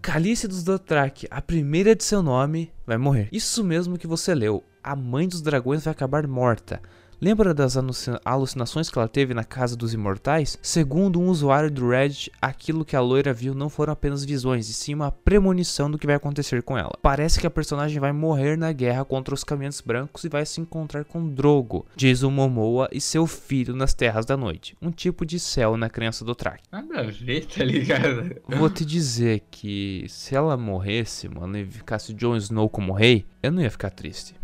[0.00, 3.28] Calice dos Dothraki, a primeira de seu nome, vai morrer.
[3.32, 6.80] Isso mesmo que você leu, a mãe dos dragões vai acabar morta.
[7.24, 10.58] Lembra das alucina- alucinações que ela teve na Casa dos Imortais?
[10.60, 14.74] Segundo um usuário do Reddit, aquilo que a loira viu não foram apenas visões, e
[14.74, 16.92] sim uma premonição do que vai acontecer com ela.
[17.00, 20.60] Parece que a personagem vai morrer na guerra contra os Caminhantes Brancos e vai se
[20.60, 25.40] encontrar com Drogo, Jason Momoa e seu filho nas Terras da Noite, um tipo de
[25.40, 26.64] céu na criança do Track.
[26.70, 28.36] Nada a ver, tá ligado?
[28.46, 33.24] Vou te dizer que se ela morresse, mano, e ficasse o Jon Snow como rei,
[33.42, 34.34] eu não ia ficar triste.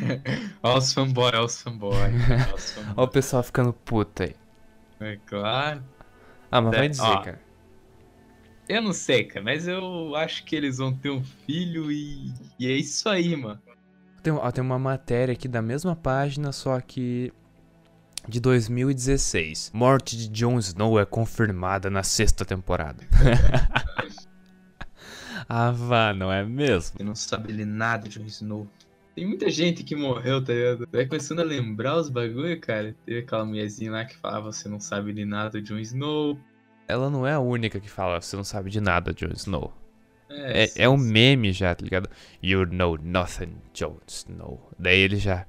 [0.62, 1.94] Olha os fanboy, olha os fanboy.
[1.96, 2.94] Olha os fanboy.
[2.96, 4.34] Olha o pessoal ficando puta aí.
[5.00, 5.82] É claro.
[6.50, 7.22] Ah, mas É, vai dizer, ó.
[7.22, 7.40] cara.
[8.68, 12.66] Eu não sei, cara, mas eu acho que eles vão ter um filho e, e
[12.66, 13.60] é isso aí, mano.
[14.22, 17.32] Tem, ó, tem uma matéria aqui da mesma página, só que
[18.28, 19.72] de 2016.
[19.74, 23.04] Morte de Jon Snow é confirmada na sexta temporada.
[25.48, 26.96] ah, vá, não é mesmo?
[27.00, 28.68] Eu não sabe ele nada de Jon Snow.
[29.14, 30.88] Tem muita gente que morreu, tá ligado?
[30.90, 32.96] Vai começando a lembrar os bagulho, cara.
[33.04, 36.38] Teve aquela mulherzinha lá que falava você não sabe de nada de Jon Snow.
[36.88, 39.72] Ela não é a única que fala, você não sabe de nada, Jon Snow.
[40.30, 42.08] É, sim, é um meme já, tá ligado?
[42.42, 44.70] You know nothing, Jon Snow.
[44.78, 45.46] Daí ele já.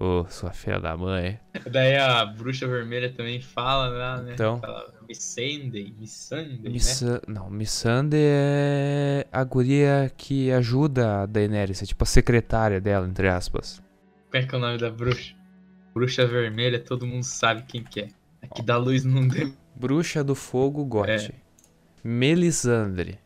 [0.00, 1.38] Ô, sua filha da mãe.
[1.70, 4.32] Daí a bruxa vermelha também fala lá, né?
[4.32, 4.58] Então.
[4.58, 6.70] Fala Missandei, Missandei, né?
[6.70, 7.20] Missa...
[7.28, 13.28] Não, Missandei é a guria que ajuda a Daenerys, é tipo a secretária dela, entre
[13.28, 13.82] aspas.
[14.30, 15.34] Como é que é o nome da bruxa?
[15.92, 18.08] Bruxa vermelha, todo mundo sabe quem que é.
[18.40, 19.54] Aqui da luz não tem.
[19.76, 21.30] Bruxa do Fogo Gote.
[21.30, 21.34] É.
[22.02, 23.18] Melisandre.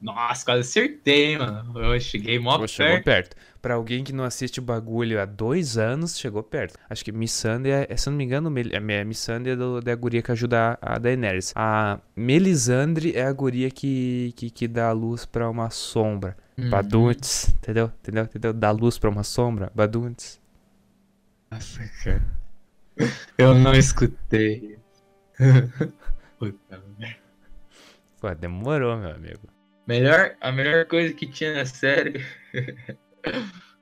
[0.00, 1.78] Nossa, quase acertei, hein, mano.
[1.80, 3.04] Eu cheguei mó chegou perto.
[3.04, 3.36] perto.
[3.66, 6.78] Pra alguém que não assiste o bagulho há dois anos, chegou perto.
[6.88, 10.22] Acho que Missandei é, se eu não me engano, é, Missandei é do, da guria
[10.22, 11.52] que ajuda a, a Daenerys.
[11.56, 16.36] A Melisandre é a guria que, que, que dá luz pra uma sombra.
[16.56, 16.70] Uhum.
[16.70, 17.90] Baduntes, entendeu?
[18.00, 18.22] Entendeu?
[18.22, 18.52] Entendeu?
[18.52, 19.72] Dá luz pra uma sombra.
[19.74, 20.40] Baduntes.
[21.50, 22.22] Nossa, cara.
[23.36, 24.78] Eu não escutei.
[26.38, 27.16] Puta merda.
[28.20, 29.48] Pô, demorou, meu amigo.
[29.88, 32.24] Melhor, a melhor coisa que tinha na série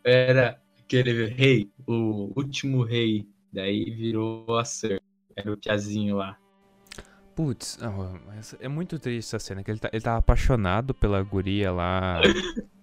[0.03, 3.27] era aquele rei, o último rei.
[3.53, 5.01] Daí virou a Ser.
[5.37, 6.37] Era o tiazinho lá.
[7.35, 7.79] Putz,
[8.27, 12.21] mas é muito triste essa cena, que ele, tá, ele tava apaixonado pela guria lá,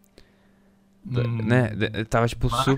[1.05, 1.71] Hum, né?
[1.73, 2.77] Ele tava tipo super...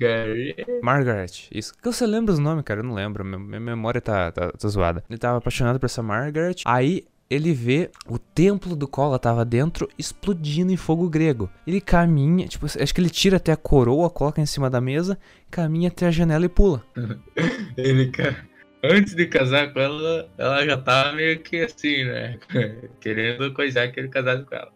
[0.00, 0.66] Margaret.
[0.82, 1.72] Margaret, isso.
[1.74, 2.80] Que você lembra os nomes, cara?
[2.80, 5.02] Eu não lembro, minha, minha memória tá, tá, tá zoada.
[5.08, 9.88] Ele tava apaixonado por essa Margaret, aí ele vê o templo do Kola tava dentro
[9.98, 11.50] explodindo em fogo grego.
[11.66, 15.18] Ele caminha, tipo, acho que ele tira até a coroa, coloca em cima da mesa,
[15.50, 16.82] caminha até a janela e pula.
[17.76, 18.36] Ele, cara,
[18.82, 22.38] antes de casar com ela, ela já tava meio que assim, né?
[23.00, 24.72] Querendo coisar que ele casasse com ela.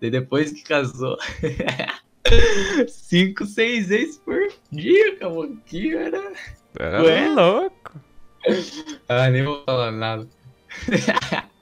[0.00, 1.18] E depois que casou,
[2.88, 4.38] cinco, seis vezes por
[4.70, 5.48] dia, cara.
[5.66, 6.32] Que era.
[6.78, 7.28] Era Ué?
[7.30, 8.00] louco.
[9.08, 10.28] Ah, nem vou falar nada.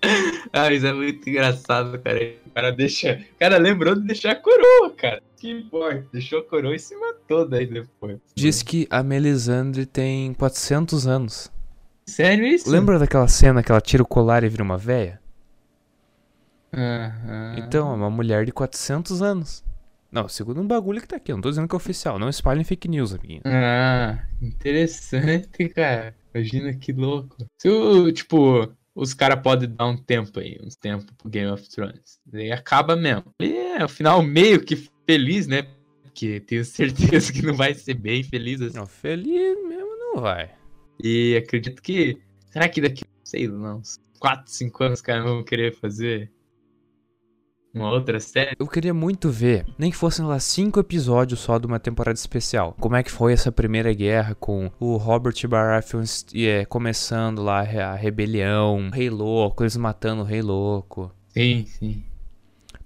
[0.52, 2.34] ah, isso é muito engraçado, cara.
[2.46, 3.20] O cara deixa.
[3.34, 5.22] O cara lembrou de deixar a coroa, cara.
[5.36, 6.06] Que importa.
[6.12, 8.18] Deixou a coroa e se matou daí depois.
[8.34, 11.52] Diz que a Melisandre tem 400 anos.
[12.06, 12.70] Sério isso?
[12.70, 15.20] Lembra daquela cena que ela tira o colar e vira uma véia?
[16.72, 17.56] Aham.
[17.58, 19.64] Então, é uma mulher de 400 anos.
[20.10, 22.18] Não, segundo um bagulho que tá aqui, eu não tô dizendo que é oficial.
[22.18, 23.42] Não espalhem fake news, amiguinho.
[23.44, 26.14] Ah, interessante, cara.
[26.32, 27.36] Imagina que louco.
[27.60, 31.68] Se o, tipo, os caras podem dar um tempo aí, uns tempos pro Game of
[31.68, 32.20] Thrones.
[32.24, 33.24] Daí acaba mesmo.
[33.40, 35.66] E é o final meio que feliz, né?
[36.02, 38.76] Porque tenho certeza que não vai ser bem feliz assim.
[38.76, 40.50] Não, feliz mesmo não vai.
[41.02, 42.18] E acredito que.
[42.50, 46.30] Será que daqui, sei lá, uns 4, 5 anos os caras vão querer fazer
[47.74, 48.56] uma outra série?
[48.58, 52.74] Eu queria muito ver, nem que fossem lá cinco episódios só de uma temporada especial.
[52.78, 56.04] Como é que foi essa primeira guerra com o Robert Baratheon
[56.36, 61.10] é, começando lá a rebelião, o Rei Louco, eles matando o Rei Louco.
[61.28, 62.04] Sim, sim.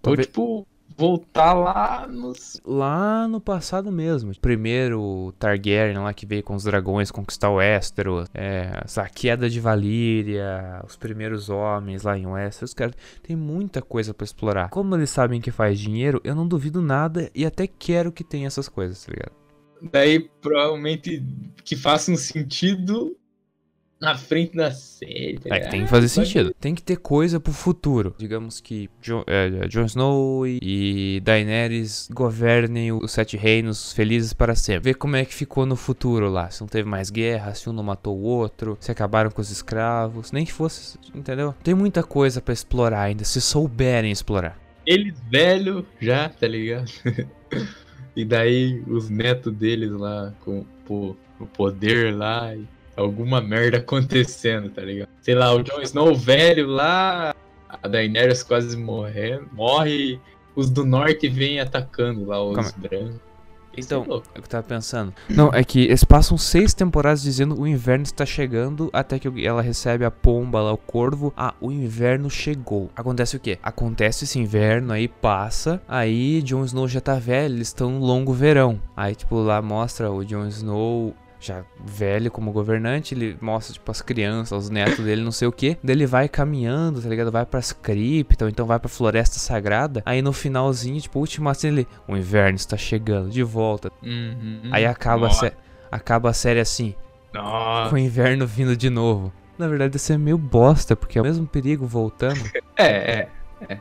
[0.06, 0.66] Ou tipo,
[0.98, 2.60] voltar lá nos.
[2.64, 4.32] Lá no passado mesmo.
[4.40, 8.28] Primeiro Targaryen lá que veio com os dragões conquistar o Westeros.
[8.34, 10.82] É, essa queda de Valíria.
[10.84, 12.74] Os primeiros homens lá em Westeros.
[12.74, 12.92] Cara,
[13.22, 14.68] tem muita coisa pra explorar.
[14.70, 18.48] Como eles sabem que faz dinheiro, eu não duvido nada e até quero que tenha
[18.48, 19.32] essas coisas, tá ligado?
[19.92, 21.24] Daí provavelmente
[21.64, 23.16] que faça um sentido
[24.00, 25.38] na frente da série.
[25.38, 26.54] tá É que tem que fazer sentido.
[26.60, 28.14] Tem que ter coisa pro futuro.
[28.18, 34.90] Digamos que Jon, é, Jon Snow e Daenerys governem os Sete Reinos felizes para sempre.
[34.90, 36.50] Ver como é que ficou no futuro lá.
[36.50, 39.50] Se não teve mais guerra, se um não matou o outro, se acabaram com os
[39.50, 40.30] escravos.
[40.32, 41.54] Nem que fosse, entendeu?
[41.62, 44.58] Tem muita coisa pra explorar ainda, se souberem explorar.
[44.86, 46.90] Eles velho já, tá ligado?
[48.16, 52.66] e daí os netos deles lá com pô, o poder lá e
[52.98, 55.08] alguma merda acontecendo, tá ligado?
[55.20, 57.34] Sei lá, o Jon Snow velho lá,
[57.68, 60.20] a Daenerys quase morrendo, morre,
[60.54, 63.28] os do norte vêm atacando lá os Calma brancos.
[63.76, 64.26] Então, é louco.
[64.34, 65.14] É o que eu tava pensando.
[65.28, 69.62] Não, é que eles passam seis temporadas dizendo o inverno está chegando, até que ela
[69.62, 71.32] recebe a pomba lá, o corvo.
[71.36, 72.90] Ah, o inverno chegou.
[72.96, 73.56] Acontece o quê?
[73.62, 78.32] Acontece esse inverno, aí passa, aí Jon Snow já tá velho, eles estão no longo
[78.32, 78.80] verão.
[78.96, 84.02] Aí, tipo, lá mostra o Jon Snow já velho como governante, ele mostra, tipo, as
[84.02, 85.78] crianças, os netos dele, não sei o que.
[85.82, 87.30] Daí ele vai caminhando, tá ligado?
[87.30, 90.02] Vai pras criptas, ou então vai pra floresta sagrada.
[90.04, 91.88] Aí no finalzinho, tipo, última cena, ele...
[92.08, 93.90] O inverno está chegando, de volta.
[94.02, 94.62] Uhum.
[94.72, 95.52] Aí acaba a, sé-
[95.92, 96.94] acaba a série assim,
[97.32, 97.90] Nossa.
[97.90, 99.32] com o inverno vindo de novo.
[99.56, 102.40] Na verdade, isso é meio bosta, porque é o mesmo perigo voltando.
[102.76, 103.28] É, é,
[103.68, 103.78] é.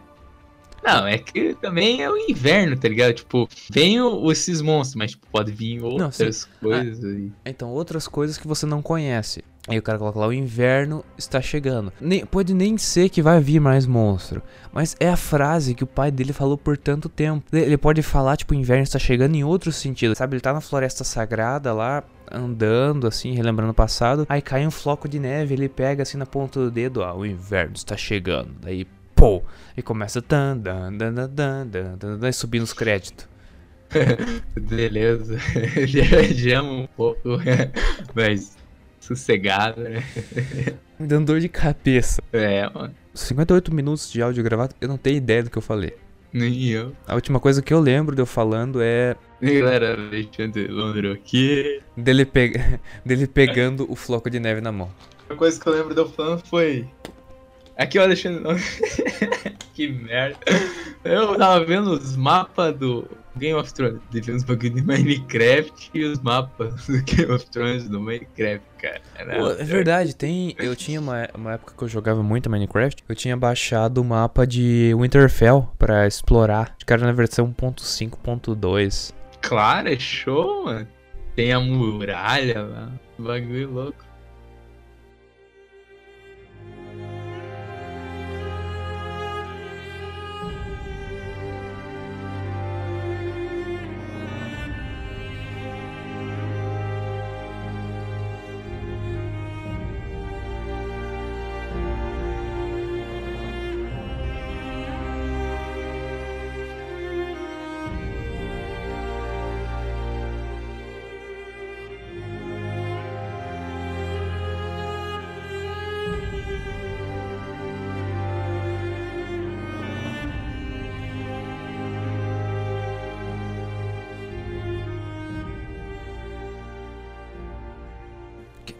[0.88, 3.14] Não, é que também é o inverno, tá ligado?
[3.14, 7.04] Tipo, vem o- esses monstros, mas tipo, pode vir outras coisas.
[7.04, 9.44] e- Então, outras coisas que você não conhece.
[9.70, 11.92] Aí o cara coloca lá, o inverno está chegando.
[12.00, 14.42] Nem- pode nem ser que vai vir mais monstro.
[14.72, 17.44] Mas é a frase que o pai dele falou por tanto tempo.
[17.52, 20.16] Ele pode falar, tipo, o inverno está chegando em outro sentido.
[20.16, 24.26] Sabe, ele tá na floresta sagrada lá, andando assim, relembrando o passado.
[24.30, 27.26] Aí cai um floco de neve, ele pega assim na ponta do dedo, ó, o
[27.26, 28.52] inverno está chegando.
[28.62, 28.88] Daí,
[29.18, 29.42] pô,
[29.76, 33.28] e começa dan, dan, dan, dan, dan, dan, dan, subindo os créditos.
[34.56, 35.38] Beleza.
[35.88, 37.22] Viajamos um pouco,
[38.14, 38.56] mas
[39.00, 40.04] sossegado, né?
[41.00, 42.22] Me dando dor de cabeça.
[42.32, 42.94] É, mano.
[43.14, 45.96] 58 minutos de áudio gravado, eu não tenho ideia do que eu falei.
[46.32, 46.94] Nem eu.
[47.08, 51.82] A última coisa que eu lembro de eu falando é galera, Alexandre Londro aqui.
[51.96, 52.52] dele, pe...
[53.04, 54.92] dele pegando o floco de neve na mão.
[55.30, 56.88] A coisa que eu lembro de eu falando foi.
[57.78, 58.42] Aqui o Alexandre
[59.76, 60.38] que merda.
[61.04, 63.08] Eu tava vendo os mapas do
[63.38, 64.02] Game of Thrones.
[64.10, 68.66] De ver uns bagulho de Minecraft e os mapas do Game of Thrones do Minecraft,
[68.80, 69.02] cara.
[69.38, 70.56] Pô, é verdade, tem.
[70.58, 73.04] Eu tinha uma, uma época que eu jogava muito Minecraft.
[73.08, 76.76] Eu tinha baixado o mapa de Winterfell pra explorar.
[76.84, 79.14] Que era na versão 1.5.2.
[79.42, 80.88] Claro, é show, mano.
[81.36, 82.92] Tem a muralha lá.
[83.20, 84.07] Bagulho louco.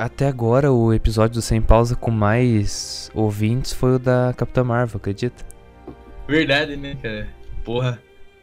[0.08, 4.98] Até agora o episódio do Sem Pausa com mais ouvintes foi o da Capitã Marvel,
[4.98, 5.46] acredita?
[6.28, 7.28] Verdade, né, cara?
[7.64, 8.02] Porra,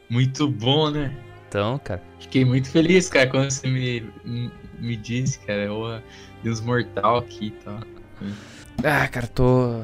[0.09, 1.17] muito bom, né?
[1.49, 2.03] Então, cara.
[2.21, 4.07] Fiquei muito feliz, cara, quando você me,
[4.79, 5.67] me disse, cara.
[5.69, 6.03] Porra,
[6.43, 7.81] Deus mortal aqui e tal.
[8.83, 9.81] Ah, cara, tô.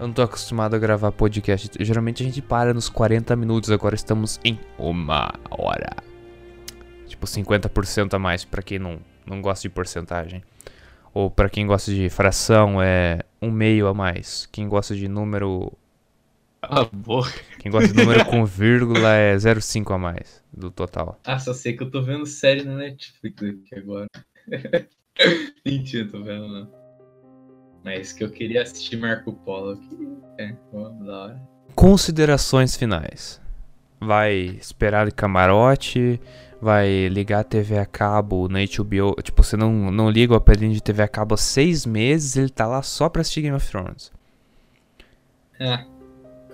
[0.00, 1.70] Eu não tô acostumado a gravar podcast.
[1.78, 5.94] Geralmente a gente para nos 40 minutos, agora estamos em uma hora.
[7.06, 10.42] Tipo, 50% a mais pra quem não, não gosta de porcentagem.
[11.14, 14.48] Ou pra quem gosta de fração é um meio a mais.
[14.50, 15.72] Quem gosta de número.
[16.62, 17.32] Cala a boca.
[17.58, 21.18] Quem gosta de número com vírgula é 0,5 a mais do total.
[21.24, 24.06] Ah, só sei que eu tô vendo série na Netflix aqui agora.
[25.66, 26.82] Mentira, tô vendo não.
[27.84, 29.78] Mas que eu queria assistir Marco Polo.
[30.38, 31.42] É, vamos da hora.
[31.74, 33.41] Considerações finais.
[34.04, 36.20] Vai esperar de camarote,
[36.60, 39.14] vai ligar a TV a cabo na HBO.
[39.22, 42.48] Tipo, você não, não liga o aparelho de TV a cabo há seis meses, ele
[42.48, 44.12] tá lá só pra assistir Game of Thrones.
[45.58, 45.84] É,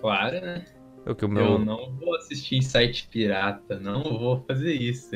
[0.01, 0.65] claro, né?
[1.07, 1.45] É o que o meu...
[1.45, 5.11] Eu não vou assistir em site pirata, não vou fazer isso.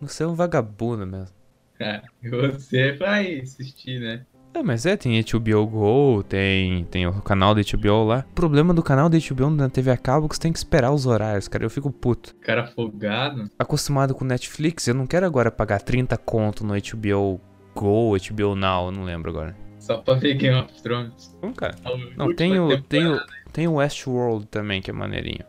[0.00, 1.34] Você é um vagabundo mesmo.
[1.78, 4.24] É, você vai assistir, né?
[4.54, 8.24] É, mas é, tem HBO Go, tem, tem o canal da HBO lá.
[8.30, 10.58] O problema do canal da HBO na TV a cabo é que você tem que
[10.58, 11.64] esperar os horários, cara.
[11.64, 12.34] Eu fico puto.
[12.36, 13.50] Cara folgado.
[13.58, 17.40] Acostumado com Netflix, eu não quero agora pagar 30 conto no HBO
[17.74, 19.56] Go, HBO Now, eu não lembro agora.
[19.78, 21.36] Só pra ver Game of Thrones.
[21.42, 21.74] Não, cara.
[22.16, 23.20] Não, tem o, tem, o,
[23.52, 25.44] tem o Westworld também, que é maneirinho.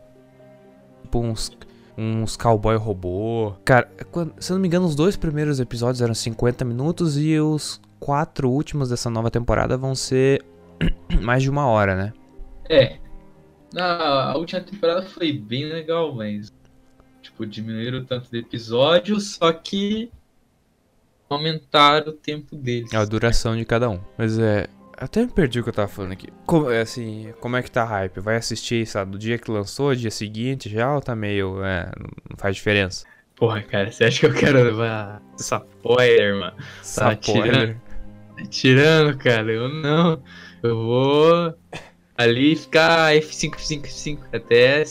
[1.03, 1.51] Tipo uns,
[1.95, 3.53] uns cowboy robô.
[3.63, 7.37] Cara, quando, se eu não me engano, os dois primeiros episódios eram 50 minutos e
[7.39, 10.43] os quatro últimos dessa nova temporada vão ser
[11.21, 12.13] mais de uma hora, né?
[12.69, 12.97] É.
[13.73, 16.53] Na, a última temporada foi bem legal, mas.
[17.21, 20.11] Tipo, diminuíram o tanto de episódios, só que
[21.29, 22.93] aumentaram o tempo deles.
[22.93, 24.01] A duração de cada um.
[24.17, 24.67] Mas é.
[24.97, 26.27] Até me perdi o que eu tava falando aqui.
[26.45, 28.19] Como, é assim, como é que tá a hype?
[28.19, 31.63] Vai assistir, sabe, do dia que lançou, dia seguinte já ou tá meio.
[31.63, 31.89] É,
[32.29, 33.05] não faz diferença?
[33.35, 36.55] Porra, cara, você acha que eu quero levar spoiler, mano?
[36.95, 37.81] Tá tirando,
[38.49, 39.51] tirando, cara.
[39.51, 40.21] Eu não.
[40.61, 41.53] Eu vou
[42.17, 44.83] ali ficar F5, F5, F5 até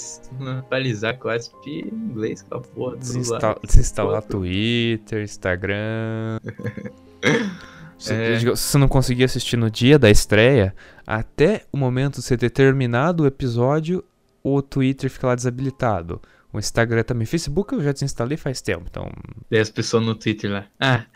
[0.59, 2.97] atualizar quase de inglês com a porra.
[2.97, 6.39] Desinsta desinstalar Twitter, Instagram.
[8.03, 8.37] Se, é.
[8.37, 10.75] se você não conseguir assistir no dia da estreia,
[11.07, 14.05] até o momento de você ter terminado o episódio,
[14.43, 16.21] o Twitter fica lá desabilitado.
[16.53, 17.25] O Instagram também.
[17.27, 19.09] Facebook eu já desinstalei faz tempo, então.
[19.49, 20.67] E as pessoas no Twitter lá.
[20.81, 21.07] Ah,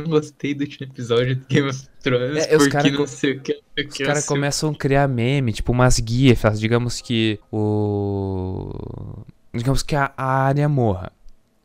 [0.00, 3.40] não gostei do último episódio do Game of Thrones é, porque cara, não sei o
[3.40, 3.60] que.
[3.78, 9.24] Os caras começam a criar meme, tipo umas guias, digamos que o.
[9.52, 11.12] Digamos que a, área morra.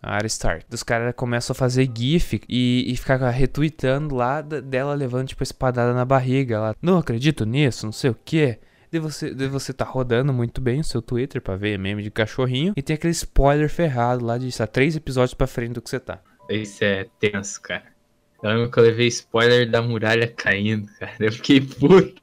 [0.02, 0.66] A área start.
[0.72, 5.46] Os caras começam a fazer GIF e, e ficar retweetando lá dela levando, tipo, a
[5.46, 6.60] espadada na barriga.
[6.60, 6.76] Lá.
[6.82, 8.58] Não acredito nisso, não sei o que.
[8.92, 12.10] De você, de você tá rodando muito bem o seu Twitter pra ver meme de
[12.10, 12.74] cachorrinho.
[12.76, 16.00] E tem aquele spoiler ferrado lá de, sabe, três episódios pra frente do que você
[16.00, 16.20] tá.
[16.50, 17.91] Isso é tenso, cara.
[18.42, 21.14] Eu lembro que eu levei spoiler da muralha caindo, cara.
[21.20, 22.22] Eu fiquei puto.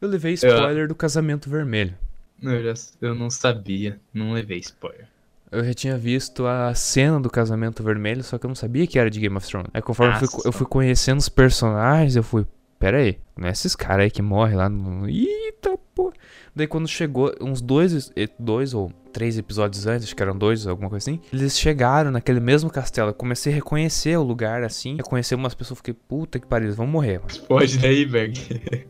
[0.00, 0.88] Eu levei spoiler eu...
[0.88, 1.94] do casamento vermelho.
[2.42, 5.08] Eu, já, eu não sabia, não levei spoiler.
[5.50, 8.98] Eu já tinha visto a cena do casamento vermelho, só que eu não sabia que
[8.98, 9.70] era de Game of Thrones.
[9.72, 12.46] Aí conforme eu fui, eu fui, conhecendo os personagens, eu fui,
[12.78, 15.08] pera aí, não é esses caras aí que morrem lá no...
[15.08, 16.12] Eita, pô.
[16.54, 20.88] Daí quando chegou, uns dois, dois ou três episódios antes, acho que eram dois, alguma
[20.88, 23.10] coisa assim, eles chegaram naquele mesmo castelo.
[23.10, 26.86] Eu comecei a reconhecer o lugar assim, reconhecer umas pessoas, fiquei, puta que pariu, vão
[26.86, 27.18] morrer.
[27.18, 27.46] Mano.
[27.48, 28.38] Pode daí, Berg.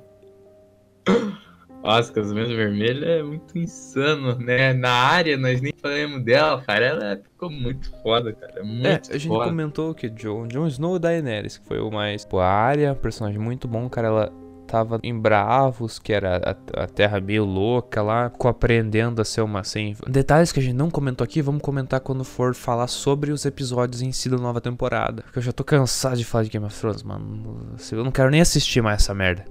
[1.83, 4.75] Nossa, Casamento Vermelho é muito insano, né?
[4.75, 6.85] Na área, nós nem falamos dela, cara.
[6.85, 8.63] Ela ficou muito foda, cara.
[8.63, 9.47] Muito é, a gente foda.
[9.47, 12.27] comentou que Jon, Jon Snow e Daenerys, que foi o mais.
[12.27, 14.09] Pô, a área, personagem muito bom, cara.
[14.09, 14.33] Ela
[14.69, 19.61] tava em Bravos, que era a, a, terra meio louca lá, aprendendo a ser uma
[19.61, 19.97] assim.
[20.07, 24.03] Detalhes que a gente não comentou aqui, vamos comentar quando for falar sobre os episódios
[24.03, 25.23] em si da nova temporada.
[25.23, 27.77] Porque eu já tô cansado de falar de Game of Thrones, mano.
[27.91, 29.45] Eu não quero nem assistir mais essa merda.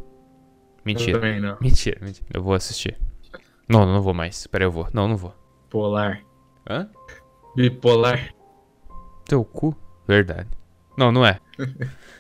[0.86, 1.18] Mentira.
[1.18, 1.57] Eu também não.
[1.59, 2.28] Mentira, mentira.
[2.34, 2.97] Eu vou assistir.
[3.68, 4.47] Não, não vou mais.
[4.47, 4.88] Peraí, eu vou.
[4.93, 5.34] Não, não vou.
[5.70, 6.22] Polar.
[6.70, 6.88] Hã?
[7.55, 8.34] Bipolar.
[9.26, 9.76] Teu cu?
[10.07, 10.47] Verdade.
[10.97, 11.39] Não, não é.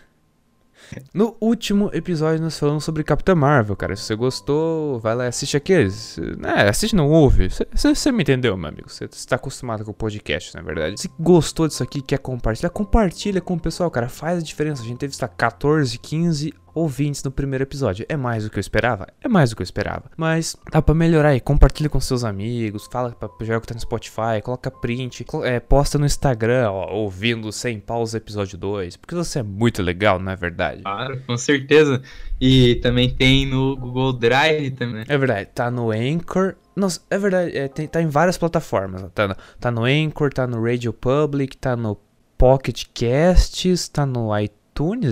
[1.13, 3.95] No último episódio nós falamos sobre Capitã Marvel, cara.
[3.95, 6.17] Se você gostou, vai lá e assiste aqueles.
[6.43, 7.49] É, assiste não ouve.
[7.73, 8.89] Você me entendeu, meu amigo.
[8.89, 11.01] Você está acostumado com o podcast, na é verdade.
[11.01, 14.09] Se gostou disso aqui, quer compartilhar, compartilha com o pessoal, cara.
[14.09, 14.81] Faz a diferença.
[14.81, 18.05] A gente teve, está 14, 15 ouvintes no primeiro episódio.
[18.07, 19.07] É mais do que eu esperava?
[19.21, 20.05] É mais do que eu esperava.
[20.15, 21.39] Mas dá pra melhorar aí.
[21.39, 25.97] Compartilha com seus amigos, fala pra geral que tá no Spotify, coloca print, é, posta
[25.97, 28.97] no Instagram, ó, ouvindo sem pausa episódio 2.
[28.97, 30.83] Porque você é muito legal, não é verdade?
[30.83, 32.01] Claro, com certeza.
[32.39, 35.03] E também tem no Google Drive também.
[35.07, 36.55] É verdade, tá no Anchor.
[36.75, 39.03] Nossa, é verdade, é, tem, tá em várias plataformas.
[39.13, 41.97] Tá no, tá no Anchor, tá no Radio Public, tá no
[42.37, 44.56] Pocket Casts, tá no iTunes,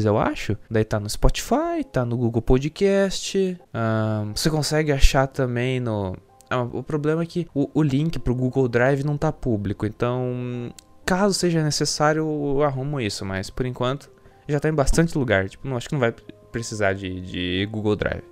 [0.05, 0.57] eu acho.
[0.70, 3.57] Daí tá no Spotify, tá no Google Podcast.
[3.74, 6.16] Um, você consegue achar também no.
[6.49, 10.72] Ah, o problema é que o, o link pro Google Drive não tá público, então
[11.05, 14.09] caso seja necessário, eu arrumo isso, mas por enquanto
[14.47, 15.49] já tá em bastante lugar.
[15.49, 16.13] Tipo, não acho que não vai
[16.51, 18.24] precisar de, de Google Drive.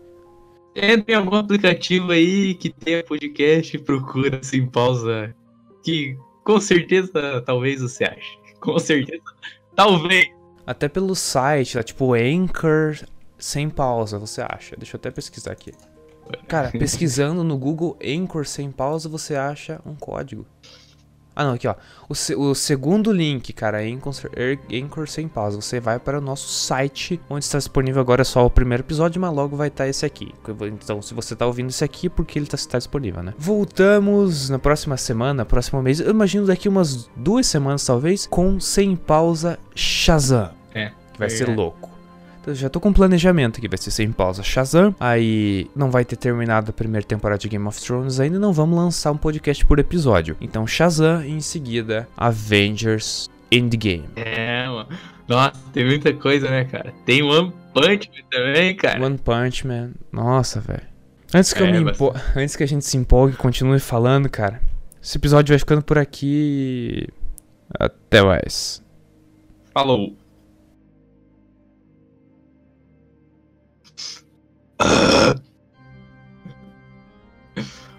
[0.76, 5.36] Entra em algum aplicativo aí que tenha podcast, procura sem pausa.
[5.84, 8.38] Que com certeza talvez você ache.
[8.60, 9.24] Com certeza.
[9.76, 10.43] Talvez.
[10.66, 12.98] Até pelo site, tipo Anchor
[13.38, 14.76] sem pausa, você acha?
[14.78, 15.74] Deixa eu até pesquisar aqui.
[16.48, 20.46] Cara, pesquisando no Google Anchor sem pausa, você acha um código.
[21.36, 21.76] Ah, não, aqui, ó.
[22.08, 24.14] O, se, o segundo link, cara, Anchor,
[24.72, 25.60] Anchor sem pausa.
[25.60, 29.34] Você vai para o nosso site, onde está disponível agora só o primeiro episódio, mas
[29.34, 30.34] logo vai estar esse aqui.
[30.62, 33.34] Então, se você está ouvindo esse aqui, porque ele está tá disponível, né?
[33.38, 36.00] Voltamos na próxima semana, próximo mês.
[36.00, 40.52] Eu imagino daqui umas duas semanas, talvez, com Sem Pausa Shazam.
[40.74, 40.92] É.
[41.14, 41.32] Que vai é.
[41.32, 41.93] ser louco.
[42.44, 44.94] Então, já tô com um planejamento que vai ser sem pausa Shazam.
[45.00, 48.38] Aí não vai ter terminado a primeira temporada de Game of Thrones ainda.
[48.38, 50.36] Não vamos lançar um podcast por episódio.
[50.42, 54.10] Então Shazam e em seguida Avengers Endgame.
[54.18, 54.90] É, mano.
[55.26, 56.94] Nossa, tem muita coisa, né, cara?
[57.06, 59.06] Tem One Punch Man também, cara.
[59.06, 59.92] One Punch Man.
[60.12, 60.84] Nossa, velho.
[61.34, 62.14] Antes que, é, eu me impo...
[62.36, 64.62] Antes que a gente se empolgue e continue falando, cara.
[65.02, 67.08] Esse episódio vai ficando por aqui.
[67.80, 68.84] Até mais.
[69.74, 70.14] Falou.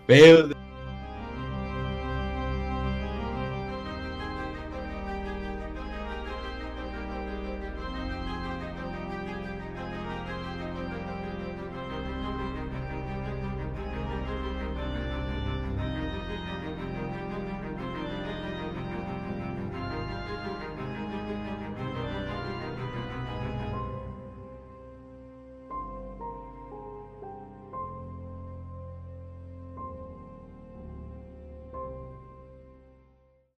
[0.09, 0.64] Meu Deus.